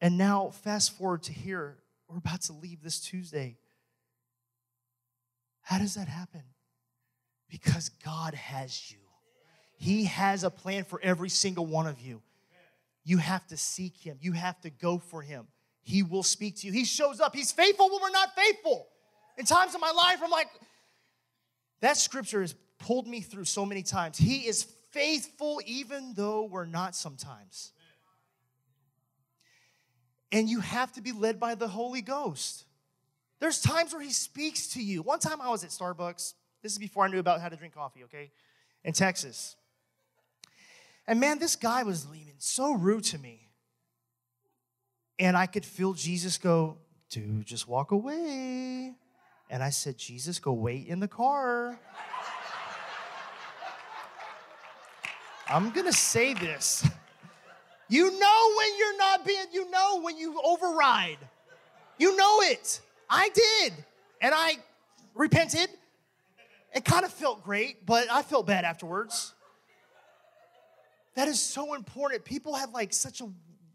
And 0.00 0.16
now, 0.16 0.50
fast 0.50 0.96
forward 0.96 1.22
to 1.24 1.32
here, 1.32 1.76
we're 2.08 2.18
about 2.18 2.42
to 2.42 2.54
leave 2.54 2.82
this 2.82 3.00
Tuesday. 3.00 3.58
How 5.64 5.78
does 5.78 5.94
that 5.94 6.08
happen? 6.08 6.42
Because 7.50 7.88
God 7.88 8.34
has 8.34 8.90
you. 8.90 8.98
He 9.76 10.04
has 10.04 10.44
a 10.44 10.50
plan 10.50 10.84
for 10.84 11.00
every 11.02 11.30
single 11.30 11.66
one 11.66 11.86
of 11.86 12.00
you. 12.00 12.22
You 13.02 13.18
have 13.18 13.46
to 13.48 13.56
seek 13.56 13.96
Him, 13.98 14.18
you 14.20 14.32
have 14.32 14.60
to 14.60 14.70
go 14.70 14.98
for 14.98 15.20
Him. 15.22 15.48
He 15.82 16.02
will 16.02 16.22
speak 16.22 16.56
to 16.60 16.66
you. 16.66 16.72
He 16.72 16.84
shows 16.84 17.20
up. 17.20 17.34
He's 17.34 17.52
faithful 17.52 17.90
when 17.90 18.00
we're 18.00 18.10
not 18.10 18.34
faithful. 18.34 18.86
In 19.36 19.44
times 19.44 19.74
of 19.74 19.80
my 19.80 19.90
life, 19.90 20.20
I'm 20.22 20.30
like, 20.30 20.48
that 21.80 21.98
scripture 21.98 22.40
has 22.40 22.54
pulled 22.78 23.06
me 23.06 23.20
through 23.20 23.44
so 23.44 23.66
many 23.66 23.82
times. 23.82 24.16
He 24.16 24.46
is 24.46 24.64
faithful 24.92 25.60
even 25.66 26.14
though 26.14 26.44
we're 26.44 26.64
not 26.64 26.94
sometimes. 26.94 27.72
And 30.32 30.48
you 30.48 30.60
have 30.60 30.92
to 30.92 31.02
be 31.02 31.12
led 31.12 31.38
by 31.38 31.54
the 31.54 31.68
Holy 31.68 32.00
Ghost. 32.00 32.63
There's 33.44 33.60
times 33.60 33.92
where 33.92 34.00
He 34.00 34.08
speaks 34.08 34.68
to 34.68 34.82
you. 34.82 35.02
One 35.02 35.18
time 35.18 35.42
I 35.42 35.50
was 35.50 35.64
at 35.64 35.68
Starbucks. 35.68 36.32
This 36.62 36.72
is 36.72 36.78
before 36.78 37.04
I 37.04 37.08
knew 37.08 37.18
about 37.18 37.42
how 37.42 37.50
to 37.50 37.56
drink 37.56 37.74
coffee, 37.74 38.04
okay? 38.04 38.30
In 38.84 38.94
Texas. 38.94 39.54
And 41.06 41.20
man, 41.20 41.38
this 41.38 41.54
guy 41.54 41.82
was 41.82 42.08
leaving 42.08 42.36
so 42.38 42.72
rude 42.72 43.04
to 43.04 43.18
me. 43.18 43.50
And 45.18 45.36
I 45.36 45.44
could 45.44 45.66
feel 45.66 45.92
Jesus 45.92 46.38
go, 46.38 46.78
dude, 47.10 47.44
just 47.44 47.68
walk 47.68 47.90
away. 47.90 48.94
And 49.50 49.62
I 49.62 49.68
said, 49.68 49.98
Jesus, 49.98 50.38
go 50.38 50.54
wait 50.54 50.86
in 50.86 50.98
the 50.98 51.06
car. 51.06 51.78
I'm 55.48 55.68
gonna 55.68 55.92
say 55.92 56.32
this. 56.32 56.82
You 57.90 58.18
know 58.18 58.52
when 58.56 58.78
you're 58.78 58.96
not 58.96 59.26
being, 59.26 59.46
you 59.52 59.70
know 59.70 60.00
when 60.00 60.16
you 60.16 60.40
override. 60.42 61.18
You 61.98 62.16
know 62.16 62.40
it. 62.40 62.80
I 63.08 63.28
did. 63.28 63.72
And 64.20 64.34
I 64.34 64.56
repented. 65.14 65.68
It 66.74 66.84
kind 66.84 67.04
of 67.04 67.12
felt 67.12 67.44
great, 67.44 67.86
but 67.86 68.10
I 68.10 68.22
felt 68.22 68.46
bad 68.46 68.64
afterwards. 68.64 69.32
That 71.14 71.28
is 71.28 71.40
so 71.40 71.74
important. 71.74 72.24
People 72.24 72.54
have 72.54 72.72
like 72.72 72.92
such 72.92 73.20
a 73.20 73.28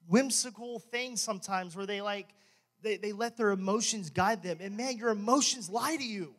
whimsical 0.10 0.80
thing 0.80 1.16
sometimes 1.16 1.76
where 1.76 1.86
they 1.86 2.02
like 2.02 2.28
they, 2.82 2.98
they 2.98 3.12
let 3.12 3.38
their 3.38 3.52
emotions 3.52 4.10
guide 4.10 4.42
them 4.42 4.58
and 4.60 4.76
man 4.76 4.98
your 4.98 5.10
emotions 5.10 5.70
lie 5.70 5.96
to 5.96 6.04
you 6.04 6.34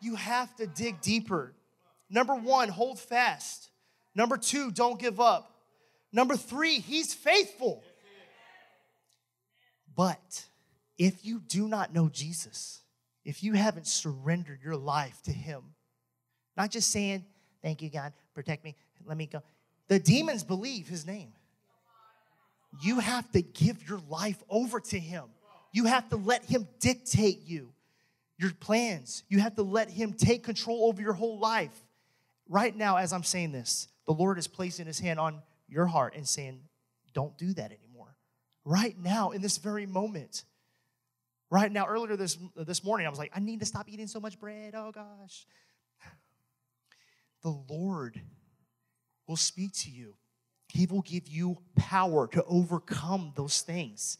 you 0.00 0.14
have 0.14 0.54
to 0.56 0.66
dig 0.66 0.98
deeper 1.02 1.52
number 2.08 2.34
one 2.34 2.70
hold 2.70 2.98
fast 2.98 3.68
number 4.14 4.38
two 4.38 4.70
don't 4.70 4.98
give 4.98 5.20
up 5.20 5.60
number 6.10 6.36
three 6.36 6.80
he's 6.80 7.12
faithful 7.12 7.84
but 9.94 10.46
if 11.00 11.24
you 11.24 11.40
do 11.40 11.66
not 11.66 11.92
know 11.92 12.08
jesus 12.08 12.82
if 13.24 13.42
you 13.42 13.54
haven't 13.54 13.86
surrendered 13.86 14.60
your 14.62 14.76
life 14.76 15.20
to 15.22 15.32
him 15.32 15.62
not 16.56 16.70
just 16.70 16.90
saying 16.90 17.24
thank 17.62 17.82
you 17.82 17.90
god 17.90 18.12
protect 18.34 18.64
me 18.64 18.76
let 19.04 19.16
me 19.16 19.26
go 19.26 19.42
the 19.88 19.98
demons 19.98 20.44
believe 20.44 20.86
his 20.86 21.06
name 21.06 21.32
you 22.78 23.00
have 23.00 23.30
to 23.32 23.42
give 23.42 23.88
your 23.88 24.00
life 24.08 24.42
over 24.48 24.80
to 24.80 24.98
Him. 24.98 25.24
You 25.72 25.84
have 25.84 26.08
to 26.10 26.16
let 26.16 26.44
Him 26.44 26.68
dictate 26.78 27.40
you. 27.46 27.72
your 28.38 28.52
plans. 28.52 29.22
You 29.28 29.40
have 29.40 29.56
to 29.56 29.62
let 29.62 29.90
Him 29.90 30.14
take 30.14 30.42
control 30.44 30.86
over 30.86 31.02
your 31.02 31.12
whole 31.12 31.38
life. 31.38 31.74
Right 32.48 32.74
now, 32.74 32.96
as 32.96 33.12
I'm 33.12 33.22
saying 33.22 33.52
this, 33.52 33.88
the 34.06 34.12
Lord 34.12 34.38
is 34.38 34.46
placing 34.46 34.86
His 34.86 34.98
hand 34.98 35.20
on 35.20 35.42
your 35.68 35.86
heart 35.86 36.14
and 36.16 36.26
saying, 36.26 36.60
Don't 37.12 37.36
do 37.36 37.52
that 37.54 37.72
anymore. 37.72 38.16
Right 38.64 38.96
now, 38.98 39.30
in 39.30 39.42
this 39.42 39.58
very 39.58 39.86
moment. 39.86 40.44
Right 41.50 41.72
now, 41.72 41.86
earlier 41.86 42.16
this, 42.16 42.38
this 42.56 42.84
morning, 42.84 43.06
I 43.06 43.10
was 43.10 43.18
like, 43.18 43.32
I 43.34 43.40
need 43.40 43.60
to 43.60 43.66
stop 43.66 43.88
eating 43.88 44.06
so 44.06 44.20
much 44.20 44.38
bread. 44.38 44.74
Oh 44.76 44.92
gosh. 44.92 45.46
The 47.42 47.50
Lord 47.68 48.20
will 49.26 49.36
speak 49.36 49.72
to 49.72 49.90
you. 49.90 50.14
He 50.68 50.86
will 50.86 51.02
give 51.02 51.26
you 51.26 51.58
power 51.74 52.28
to 52.28 52.44
overcome 52.44 53.32
those 53.34 53.62
things. 53.62 54.18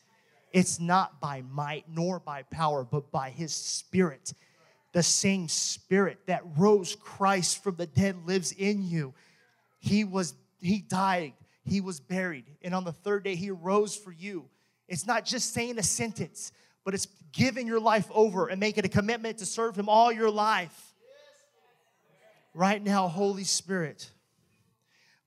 It's 0.52 0.80
not 0.80 1.20
by 1.20 1.42
might 1.42 1.84
nor 1.88 2.18
by 2.18 2.42
power, 2.42 2.82
but 2.82 3.12
by 3.12 3.30
His 3.30 3.54
Spirit. 3.54 4.32
The 4.92 5.02
same 5.02 5.46
Spirit 5.46 6.18
that 6.26 6.42
rose 6.56 6.96
Christ 6.96 7.62
from 7.62 7.76
the 7.76 7.86
dead 7.86 8.16
lives 8.26 8.50
in 8.52 8.82
you. 8.82 9.14
He 9.78 10.02
was, 10.02 10.34
He 10.60 10.80
died, 10.80 11.34
He 11.64 11.80
was 11.80 12.00
buried, 12.00 12.46
and 12.62 12.74
on 12.74 12.82
the 12.82 12.92
third 12.92 13.22
day 13.22 13.36
He 13.36 13.52
rose 13.52 13.94
for 13.94 14.10
you. 14.10 14.46
It's 14.88 15.06
not 15.06 15.24
just 15.24 15.54
saying 15.54 15.78
a 15.78 15.84
sentence, 15.84 16.50
but 16.84 16.94
it's 16.94 17.06
giving 17.32 17.66
your 17.66 17.80
life 17.80 18.08
over 18.12 18.48
and 18.48 18.58
making 18.58 18.84
a 18.84 18.88
commitment 18.88 19.38
to 19.38 19.46
serve 19.46 19.76
Him 19.76 19.88
all 19.88 20.10
your 20.10 20.30
life. 20.30 20.94
Right 22.54 22.82
now, 22.82 23.08
Holy 23.08 23.44
Spirit, 23.44 24.10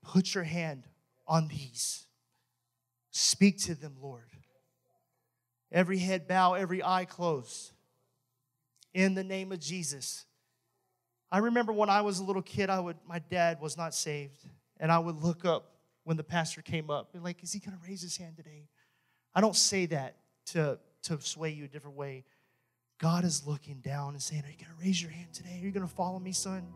put 0.04 0.34
your 0.36 0.44
hand 0.44 0.84
on 1.28 1.48
these. 1.48 2.06
Speak 3.12 3.60
to 3.64 3.76
them, 3.76 3.96
Lord. 4.02 4.24
Every 5.72 5.98
head 5.98 6.28
bow, 6.28 6.54
every 6.54 6.84
eye 6.84 7.06
closed. 7.06 7.72
In 8.94 9.16
the 9.16 9.24
name 9.24 9.52
of 9.52 9.60
Jesus. 9.60 10.26
I 11.32 11.40
remember 11.40 11.74
when 11.74 11.90
I 11.90 12.02
was 12.02 12.20
a 12.20 12.24
little 12.24 12.44
kid, 12.44 12.70
I 12.70 12.80
would 12.80 12.98
my 13.08 13.18
dad 13.18 13.60
was 13.60 13.76
not 13.76 13.96
saved, 13.96 14.46
and 14.80 14.92
I 14.92 15.00
would 15.00 15.16
look 15.16 15.46
up 15.46 15.72
when 16.04 16.18
the 16.18 16.24
pastor 16.24 16.62
came 16.62 16.90
up, 16.90 17.10
like, 17.16 17.42
is 17.42 17.54
he 17.54 17.60
gonna 17.60 17.80
raise 17.88 18.02
his 18.02 18.18
hand 18.18 18.38
today? 18.38 18.68
I 19.34 19.42
don't 19.42 19.56
say 19.56 19.86
that 19.88 20.18
to, 20.48 20.78
to 21.04 21.20
sway 21.22 21.52
you 21.52 21.66
a 21.66 21.68
different 21.68 21.98
way. 21.98 22.26
God 22.98 23.26
is 23.26 23.46
looking 23.46 23.80
down 23.82 24.14
and 24.14 24.22
saying, 24.22 24.44
Are 24.46 24.50
you 24.50 24.58
gonna 24.58 24.78
raise 24.82 25.02
your 25.02 25.12
hand 25.12 25.34
today? 25.34 25.60
Are 25.62 25.66
you 25.66 25.72
gonna 25.72 25.88
follow 25.88 26.20
me, 26.20 26.32
son? 26.32 26.68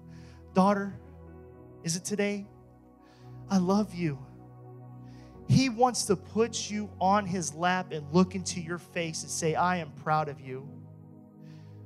Daughter, 0.54 1.00
is 1.84 1.96
it 1.96 2.04
today? 2.04 2.46
I 3.50 3.58
love 3.58 3.94
you. 3.94 4.20
He 5.48 5.70
wants 5.70 6.06
to 6.06 6.16
put 6.16 6.70
you 6.70 6.90
on 7.00 7.26
his 7.26 7.54
lap 7.54 7.92
and 7.92 8.06
look 8.14 8.36
into 8.36 8.60
your 8.60 8.78
face 8.78 9.22
and 9.22 9.32
say, 9.32 9.56
I 9.56 9.78
am 9.78 9.92
proud 10.04 10.28
of 10.28 10.42
you. 10.42 10.68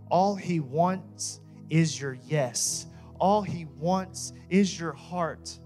All 0.09 0.35
he 0.35 0.59
wants 0.59 1.39
is 1.69 1.99
your 1.99 2.17
yes. 2.27 2.87
All 3.19 3.43
he 3.43 3.65
wants 3.77 4.33
is 4.49 4.79
your 4.79 4.93
heart. 4.93 5.57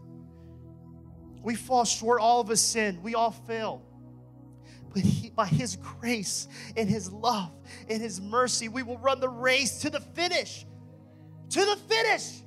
We 1.41 1.55
fall 1.55 1.85
short, 1.85 2.19
all 2.19 2.41
of 2.41 2.49
us 2.49 2.59
sin, 2.59 2.99
we 3.01 3.15
all 3.15 3.31
fail. 3.31 3.81
But 4.93 5.03
he, 5.03 5.24
by 5.35 5.47
his 5.47 5.77
grace 5.77 6.47
and 6.77 6.89
his 6.89 7.11
love 7.11 7.51
and 7.89 8.01
his 8.01 8.21
mercy, 8.21 8.69
we 8.69 8.83
will 8.83 8.97
run 8.97 9.19
the 9.19 9.29
race 9.29 9.81
to 9.81 9.89
the 9.89 9.99
finish. 9.99 10.65
To 11.51 11.59
the 11.65 11.75
finish. 11.75 12.41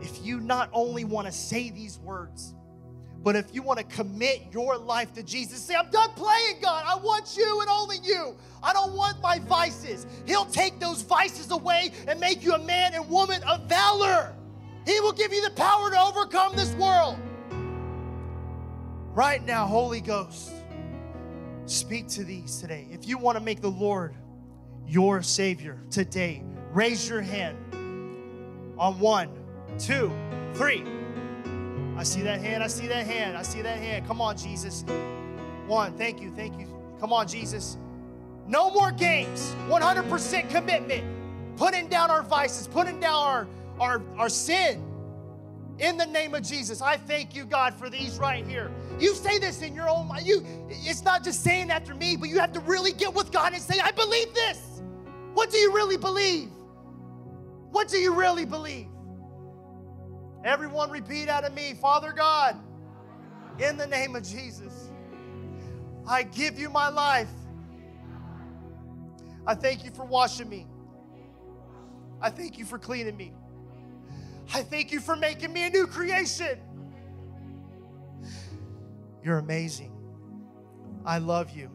If 0.00 0.24
you 0.24 0.40
not 0.40 0.70
only 0.72 1.04
want 1.04 1.26
to 1.26 1.32
say 1.32 1.70
these 1.70 1.98
words, 1.98 2.54
but 3.22 3.34
if 3.34 3.52
you 3.52 3.62
want 3.62 3.78
to 3.78 3.84
commit 3.84 4.46
your 4.52 4.76
life 4.76 5.12
to 5.14 5.22
Jesus, 5.22 5.60
say, 5.60 5.74
I'm 5.74 5.90
done 5.90 6.10
playing, 6.10 6.60
God. 6.62 6.84
I 6.86 6.96
want 6.96 7.36
you 7.36 7.60
and 7.60 7.68
only 7.68 7.96
you. 8.02 8.36
I 8.62 8.72
don't 8.72 8.94
want 8.94 9.20
my 9.20 9.40
vices. 9.40 10.06
He'll 10.24 10.46
take 10.46 10.78
those 10.78 11.02
vices 11.02 11.50
away 11.50 11.92
and 12.06 12.20
make 12.20 12.44
you 12.44 12.54
a 12.54 12.58
man 12.58 12.94
and 12.94 13.08
woman 13.10 13.42
of 13.42 13.68
valor. 13.68 14.34
He 14.86 15.00
will 15.00 15.12
give 15.12 15.32
you 15.32 15.42
the 15.42 15.50
power 15.50 15.90
to 15.90 16.00
overcome 16.00 16.54
this 16.56 16.72
world. 16.74 17.18
Right 19.14 19.44
now, 19.44 19.66
Holy 19.66 20.00
Ghost, 20.00 20.52
speak 21.70 22.08
to 22.08 22.24
these 22.24 22.60
today. 22.60 22.86
If 22.90 23.06
you 23.06 23.18
want 23.18 23.38
to 23.38 23.44
make 23.44 23.60
the 23.60 23.70
Lord 23.70 24.14
your 24.86 25.22
Savior 25.22 25.78
today, 25.90 26.42
raise 26.72 27.08
your 27.08 27.20
hand 27.20 27.56
on 28.78 28.98
one, 28.98 29.30
two, 29.78 30.12
three. 30.54 30.84
I 31.96 32.04
see 32.04 32.22
that 32.22 32.40
hand. 32.40 32.62
I 32.62 32.68
see 32.68 32.86
that 32.86 33.06
hand. 33.06 33.36
I 33.36 33.42
see 33.42 33.60
that 33.62 33.78
hand. 33.78 34.06
Come 34.06 34.20
on, 34.20 34.36
Jesus. 34.36 34.84
One. 35.66 35.96
Thank 35.96 36.20
you. 36.20 36.30
Thank 36.30 36.58
you. 36.58 36.68
Come 37.00 37.12
on, 37.12 37.26
Jesus. 37.26 37.76
No 38.46 38.70
more 38.70 38.92
games. 38.92 39.54
100% 39.68 40.48
commitment. 40.48 41.04
Putting 41.56 41.88
down 41.88 42.10
our 42.10 42.22
vices, 42.22 42.68
putting 42.68 43.00
down 43.00 43.14
our, 43.14 43.48
our, 43.80 44.02
our 44.16 44.28
sin. 44.28 44.87
In 45.78 45.96
the 45.96 46.06
name 46.06 46.34
of 46.34 46.42
Jesus, 46.42 46.82
I 46.82 46.96
thank 46.96 47.36
you, 47.36 47.44
God, 47.44 47.72
for 47.74 47.88
these 47.88 48.18
right 48.18 48.44
here. 48.44 48.72
You 48.98 49.14
say 49.14 49.38
this 49.38 49.62
in 49.62 49.74
your 49.74 49.88
own 49.88 50.08
mind. 50.08 50.26
You, 50.26 50.44
it's 50.68 51.04
not 51.04 51.22
just 51.22 51.44
saying 51.44 51.70
after 51.70 51.94
me, 51.94 52.16
but 52.16 52.28
you 52.28 52.40
have 52.40 52.52
to 52.54 52.60
really 52.60 52.92
get 52.92 53.14
with 53.14 53.30
God 53.30 53.52
and 53.52 53.62
say, 53.62 53.78
I 53.78 53.92
believe 53.92 54.34
this. 54.34 54.82
What 55.34 55.50
do 55.50 55.56
you 55.56 55.72
really 55.72 55.96
believe? 55.96 56.50
What 57.70 57.86
do 57.86 57.96
you 57.98 58.12
really 58.12 58.44
believe? 58.44 58.88
Everyone 60.44 60.90
repeat 60.90 61.28
out 61.28 61.44
of 61.44 61.54
me 61.54 61.74
Father 61.74 62.12
God, 62.12 62.56
in 63.58 63.76
the 63.76 63.86
name 63.86 64.16
of 64.16 64.22
Jesus, 64.22 64.90
I 66.08 66.22
give 66.22 66.58
you 66.58 66.70
my 66.70 66.88
life. 66.88 67.28
I 69.46 69.54
thank 69.54 69.84
you 69.84 69.90
for 69.90 70.04
washing 70.04 70.48
me. 70.48 70.66
I 72.20 72.30
thank 72.30 72.58
you 72.58 72.64
for 72.64 72.78
cleaning 72.78 73.16
me. 73.16 73.32
I 74.54 74.62
thank 74.62 74.92
you 74.92 75.00
for 75.00 75.16
making 75.16 75.52
me 75.52 75.66
a 75.66 75.70
new 75.70 75.86
creation. 75.86 76.58
You're 79.22 79.38
amazing. 79.38 79.92
I 81.04 81.18
love 81.18 81.50
you. 81.50 81.70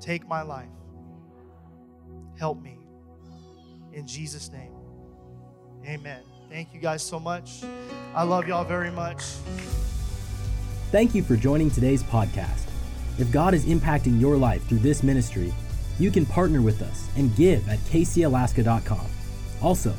Take 0.00 0.26
my 0.26 0.42
life. 0.42 0.68
Help 2.38 2.62
me. 2.62 2.78
In 3.92 4.06
Jesus' 4.06 4.50
name, 4.50 4.72
amen. 5.84 6.22
Thank 6.50 6.72
you 6.72 6.80
guys 6.80 7.02
so 7.02 7.18
much. 7.18 7.64
I 8.14 8.22
love 8.22 8.46
y'all 8.46 8.64
very 8.64 8.90
much. 8.90 9.22
Thank 10.90 11.14
you 11.14 11.22
for 11.22 11.36
joining 11.36 11.70
today's 11.70 12.02
podcast. 12.02 12.66
If 13.18 13.30
God 13.32 13.54
is 13.54 13.66
impacting 13.66 14.20
your 14.20 14.36
life 14.36 14.66
through 14.68 14.78
this 14.78 15.02
ministry, 15.02 15.52
you 15.98 16.10
can 16.10 16.24
partner 16.24 16.62
with 16.62 16.80
us 16.80 17.08
and 17.16 17.34
give 17.34 17.68
at 17.68 17.78
kcalaska.com. 17.80 19.06
Also, 19.60 19.92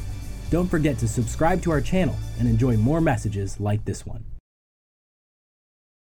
don't 0.50 0.68
forget 0.68 0.98
to 1.00 1.08
subscribe 1.08 1.62
to 1.64 1.72
our 1.72 1.82
channel 1.82 2.16
and 2.40 2.48
enjoy 2.48 2.78
more 2.78 3.02
messages 3.02 3.60
like 3.60 3.84
this 3.86 4.06
one. 4.06 4.24